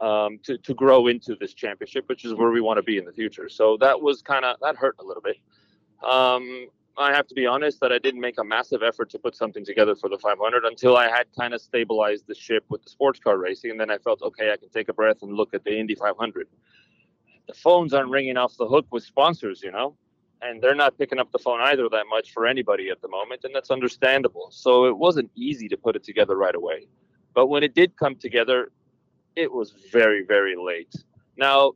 um, 0.00 0.38
to, 0.44 0.58
to 0.58 0.74
grow 0.74 1.06
into 1.06 1.34
this 1.34 1.54
championship, 1.54 2.08
which 2.08 2.24
is 2.24 2.34
where 2.34 2.50
we 2.50 2.60
want 2.60 2.78
to 2.78 2.82
be 2.82 2.98
in 2.98 3.04
the 3.04 3.12
future. 3.12 3.48
So 3.48 3.76
that 3.80 4.00
was 4.00 4.22
kind 4.22 4.44
of, 4.44 4.56
that 4.62 4.76
hurt 4.76 4.96
a 5.00 5.04
little 5.04 5.22
bit. 5.22 5.36
Um, 6.08 6.68
I 6.98 7.12
have 7.12 7.28
to 7.28 7.34
be 7.34 7.46
honest 7.46 7.78
that 7.80 7.92
I 7.92 7.98
didn't 7.98 8.20
make 8.20 8.38
a 8.38 8.44
massive 8.44 8.82
effort 8.82 9.08
to 9.10 9.20
put 9.20 9.36
something 9.36 9.64
together 9.64 9.94
for 9.94 10.08
the 10.08 10.18
500 10.18 10.64
until 10.64 10.96
I 10.96 11.08
had 11.08 11.26
kind 11.38 11.54
of 11.54 11.60
stabilized 11.60 12.26
the 12.26 12.34
ship 12.34 12.64
with 12.68 12.82
the 12.82 12.90
sports 12.90 13.20
car 13.20 13.38
racing, 13.38 13.70
and 13.70 13.80
then 13.80 13.88
I 13.88 13.98
felt 13.98 14.20
okay, 14.20 14.52
I 14.52 14.56
can 14.56 14.68
take 14.70 14.88
a 14.88 14.92
breath 14.92 15.22
and 15.22 15.32
look 15.32 15.54
at 15.54 15.62
the 15.62 15.78
Indy 15.78 15.94
500. 15.94 16.48
The 17.46 17.54
phones 17.54 17.94
aren't 17.94 18.10
ringing 18.10 18.36
off 18.36 18.56
the 18.56 18.66
hook 18.66 18.86
with 18.90 19.04
sponsors, 19.04 19.62
you 19.62 19.70
know, 19.70 19.94
and 20.42 20.60
they're 20.60 20.74
not 20.74 20.98
picking 20.98 21.20
up 21.20 21.30
the 21.30 21.38
phone 21.38 21.60
either 21.60 21.88
that 21.88 22.06
much 22.10 22.32
for 22.32 22.46
anybody 22.46 22.90
at 22.90 23.00
the 23.00 23.08
moment, 23.08 23.44
and 23.44 23.54
that's 23.54 23.70
understandable. 23.70 24.48
So 24.50 24.86
it 24.86 24.96
wasn't 24.96 25.30
easy 25.36 25.68
to 25.68 25.76
put 25.76 25.94
it 25.94 26.02
together 26.02 26.36
right 26.36 26.54
away, 26.54 26.88
but 27.32 27.46
when 27.46 27.62
it 27.62 27.76
did 27.76 27.96
come 27.96 28.16
together, 28.16 28.72
it 29.38 29.52
was 29.52 29.72
very, 29.92 30.24
very 30.24 30.56
late. 30.56 30.92
Now, 31.36 31.72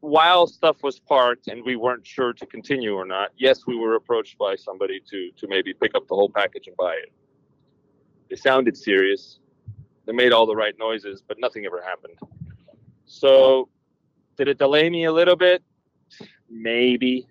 while 0.00 0.48
stuff 0.48 0.82
was 0.82 0.98
parked 0.98 1.46
and 1.46 1.62
we 1.64 1.76
weren't 1.76 2.04
sure 2.04 2.32
to 2.32 2.44
continue 2.44 2.94
or 2.94 3.04
not, 3.04 3.30
yes, 3.38 3.66
we 3.68 3.76
were 3.76 3.94
approached 3.94 4.36
by 4.36 4.56
somebody 4.56 5.00
to 5.10 5.30
to 5.36 5.46
maybe 5.46 5.72
pick 5.72 5.94
up 5.94 6.08
the 6.08 6.14
whole 6.14 6.28
package 6.28 6.66
and 6.66 6.76
buy 6.76 6.94
it. 6.94 7.12
They 8.28 8.36
sounded 8.36 8.76
serious. 8.76 9.38
They 10.06 10.12
made 10.12 10.32
all 10.32 10.46
the 10.46 10.56
right 10.56 10.74
noises, 10.76 11.22
but 11.26 11.36
nothing 11.38 11.66
ever 11.66 11.80
happened. 11.82 12.18
So, 13.06 13.68
did 14.36 14.48
it 14.48 14.58
delay 14.58 14.90
me 14.90 15.04
a 15.04 15.12
little 15.12 15.36
bit? 15.36 15.62
Maybe. 16.48 17.28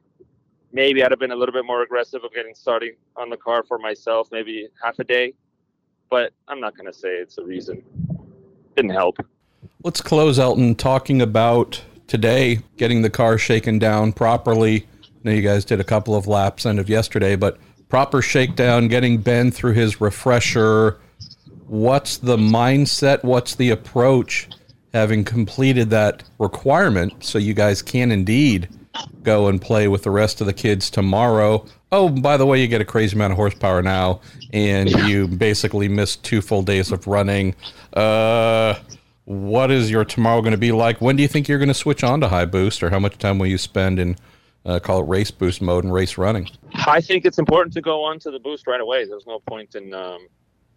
Maybe 0.71 1.03
I'd 1.03 1.11
have 1.11 1.19
been 1.19 1.31
a 1.31 1.35
little 1.35 1.53
bit 1.53 1.65
more 1.65 1.81
aggressive 1.81 2.23
of 2.23 2.31
getting 2.33 2.55
starting 2.55 2.93
on 3.17 3.29
the 3.29 3.37
car 3.37 3.63
for 3.67 3.79
myself, 3.79 4.29
maybe 4.31 4.67
half 4.81 4.99
a 4.99 5.03
day. 5.03 5.33
But 6.09 6.31
I'm 6.47 6.61
not 6.61 6.77
going 6.77 6.85
to 6.85 6.97
say 6.97 7.09
it's 7.09 7.37
a 7.37 7.43
reason. 7.43 7.83
Didn't 8.79 8.91
help. 8.91 9.17
Let's 9.83 9.99
close, 9.99 10.39
Elton, 10.39 10.73
talking 10.73 11.21
about 11.21 11.83
today, 12.07 12.61
getting 12.77 13.01
the 13.01 13.09
car 13.09 13.37
shaken 13.37 13.77
down 13.77 14.13
properly. 14.13 14.87
I 15.03 15.07
know 15.23 15.31
you 15.31 15.41
guys 15.41 15.65
did 15.65 15.81
a 15.81 15.83
couple 15.83 16.15
of 16.15 16.27
laps 16.27 16.65
end 16.65 16.79
of 16.79 16.87
yesterday, 16.87 17.35
but 17.35 17.57
proper 17.89 18.21
shakedown, 18.21 18.87
getting 18.87 19.17
Ben 19.17 19.51
through 19.51 19.73
his 19.73 19.99
refresher. 19.99 20.97
What's 21.67 22.15
the 22.15 22.37
mindset? 22.37 23.21
What's 23.21 23.55
the 23.55 23.69
approach? 23.71 24.47
Having 24.93 25.25
completed 25.25 25.89
that 25.89 26.23
requirement, 26.39 27.21
so 27.21 27.37
you 27.37 27.53
guys 27.53 27.81
can 27.81 28.13
indeed 28.13 28.69
go 29.23 29.47
and 29.47 29.61
play 29.61 29.87
with 29.87 30.03
the 30.03 30.11
rest 30.11 30.41
of 30.41 30.47
the 30.47 30.53
kids 30.53 30.89
tomorrow. 30.89 31.65
Oh, 31.91 32.09
by 32.09 32.37
the 32.37 32.45
way, 32.45 32.61
you 32.61 32.67
get 32.67 32.81
a 32.81 32.85
crazy 32.85 33.15
amount 33.15 33.31
of 33.31 33.37
horsepower 33.37 33.81
now, 33.81 34.21
and 34.53 34.89
you 34.89 35.27
basically 35.27 35.87
miss 35.87 36.15
two 36.15 36.41
full 36.41 36.61
days 36.61 36.91
of 36.91 37.07
running. 37.07 37.55
Uh, 37.93 38.75
what 39.25 39.71
is 39.71 39.89
your 39.91 40.05
tomorrow 40.05 40.41
going 40.41 40.51
to 40.51 40.57
be 40.57 40.71
like? 40.71 41.01
When 41.01 41.15
do 41.15 41.21
you 41.21 41.27
think 41.27 41.47
you're 41.47 41.59
going 41.59 41.67
to 41.67 41.73
switch 41.73 42.03
on 42.03 42.21
to 42.21 42.27
high 42.27 42.45
boost, 42.45 42.83
or 42.83 42.89
how 42.89 42.99
much 42.99 43.17
time 43.17 43.39
will 43.39 43.47
you 43.47 43.57
spend 43.57 43.99
in 43.99 44.15
uh, 44.65 44.79
call 44.79 45.01
it 45.01 45.07
race 45.07 45.31
boost 45.31 45.61
mode 45.61 45.83
and 45.83 45.93
race 45.93 46.17
running? 46.17 46.49
I 46.85 47.01
think 47.01 47.25
it's 47.25 47.39
important 47.39 47.73
to 47.73 47.81
go 47.81 48.03
on 48.03 48.19
to 48.19 48.31
the 48.31 48.39
boost 48.39 48.67
right 48.67 48.81
away. 48.81 49.05
There's 49.05 49.27
no 49.27 49.39
point 49.39 49.75
in 49.75 49.93
um, 49.93 50.27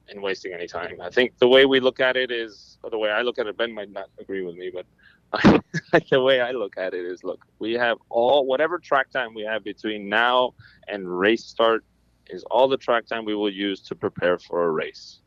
in 0.09 0.20
wasting 0.20 0.53
any 0.53 0.66
time. 0.66 1.01
I 1.01 1.11
think 1.11 1.38
the 1.38 1.49
way 1.49 1.66
we 1.66 1.81
look 1.81 2.01
at 2.01 2.16
it 2.16 2.31
is, 2.31 2.79
or 2.83 2.90
the 2.90 2.99
way 2.99 3.11
I 3.11 3.23
look 3.23 3.38
at 3.38 3.47
it, 3.47 3.57
Ben 3.57 3.73
might 3.73 3.90
not 3.90 4.09
agree 4.18 4.44
with 4.44 4.57
me, 4.57 4.70
but 4.73 4.87
the 6.11 6.21
way 6.21 6.40
I 6.40 6.51
look 6.51 6.77
at 6.77 6.95
it 6.95 7.05
is, 7.05 7.25
look, 7.25 7.45
we 7.59 7.73
have 7.75 7.99
all 8.11 8.47
whatever 8.47 8.79
track 8.79 9.11
time 9.11 9.35
we 9.35 9.42
have 9.42 9.64
between 9.64 10.09
now 10.09 10.55
and 10.88 11.09
race 11.09 11.45
start 11.45 11.85
is 12.29 12.45
all 12.51 12.68
the 12.68 12.77
track 12.77 13.07
time 13.07 13.25
we 13.25 13.35
will 13.35 13.51
use 13.51 13.81
to 13.83 13.95
prepare 13.95 14.38
for 14.38 14.64
a 14.64 14.71
race. 14.71 15.21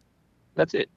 That's 0.55 0.73
it. 0.73 0.89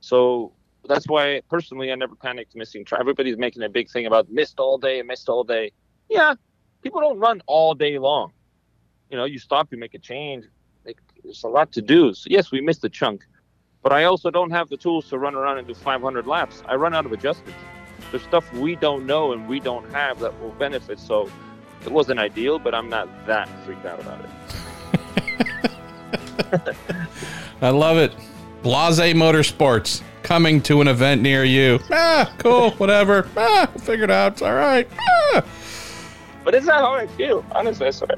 So 0.00 0.52
that's 0.88 1.06
why 1.06 1.42
personally 1.50 1.92
I 1.92 1.94
never 1.94 2.14
panicked 2.14 2.56
missing 2.56 2.84
track. 2.84 3.00
Everybody's 3.00 3.36
making 3.36 3.62
a 3.62 3.68
big 3.68 3.90
thing 3.90 4.06
about 4.06 4.30
missed 4.30 4.58
all 4.58 4.78
day, 4.78 5.02
missed 5.02 5.28
all 5.28 5.44
day. 5.44 5.72
Yeah, 6.08 6.34
people 6.82 7.00
don't 7.00 7.18
run 7.18 7.42
all 7.46 7.74
day 7.74 7.98
long. 7.98 8.32
You 9.10 9.18
know, 9.18 9.24
you 9.24 9.38
stop, 9.38 9.68
you 9.70 9.78
make 9.78 9.94
a 9.94 9.98
change. 9.98 10.44
Like, 10.86 11.00
there's 11.22 11.44
a 11.44 11.48
lot 11.48 11.72
to 11.72 11.82
do. 11.82 12.14
So 12.14 12.28
yes, 12.30 12.50
we 12.50 12.60
missed 12.62 12.82
a 12.84 12.88
chunk, 12.88 13.26
but 13.82 13.92
I 13.92 14.04
also 14.04 14.30
don't 14.30 14.50
have 14.50 14.70
the 14.70 14.78
tools 14.78 15.08
to 15.10 15.18
run 15.18 15.34
around 15.34 15.58
and 15.58 15.66
do 15.66 15.74
500 15.74 16.26
laps. 16.26 16.62
I 16.66 16.76
run 16.76 16.94
out 16.94 17.04
of 17.04 17.12
adjustments. 17.12 17.58
There's 18.10 18.22
stuff 18.22 18.52
we 18.52 18.76
don't 18.76 19.06
know 19.06 19.32
and 19.32 19.48
we 19.48 19.60
don't 19.60 19.90
have 19.92 20.18
that 20.20 20.38
will 20.40 20.50
benefit. 20.52 20.98
So 20.98 21.30
it 21.84 21.90
wasn't 21.92 22.20
ideal, 22.20 22.58
but 22.58 22.74
I'm 22.74 22.88
not 22.88 23.08
that 23.26 23.48
freaked 23.64 23.86
out 23.86 24.00
about 24.00 24.24
it. 24.24 24.30
I 27.62 27.70
love 27.70 27.96
it. 27.96 28.12
Blase 28.62 29.14
Motorsports 29.14 30.02
coming 30.22 30.60
to 30.62 30.80
an 30.80 30.88
event 30.88 31.22
near 31.22 31.44
you. 31.44 31.78
Ah, 31.90 32.32
cool, 32.38 32.70
whatever. 32.78 33.28
Ah, 33.36 33.70
we'll 33.74 33.84
figure 33.84 34.04
it 34.04 34.10
out. 34.10 34.32
It's 34.32 34.42
all 34.42 34.54
right. 34.54 34.88
Ah. 35.34 35.44
But 36.44 36.54
it's 36.54 36.66
not 36.66 36.80
how 36.80 36.92
I 36.94 37.06
feel. 37.06 37.44
Honestly, 37.52 37.86
I 37.86 37.90
swear. 37.90 38.16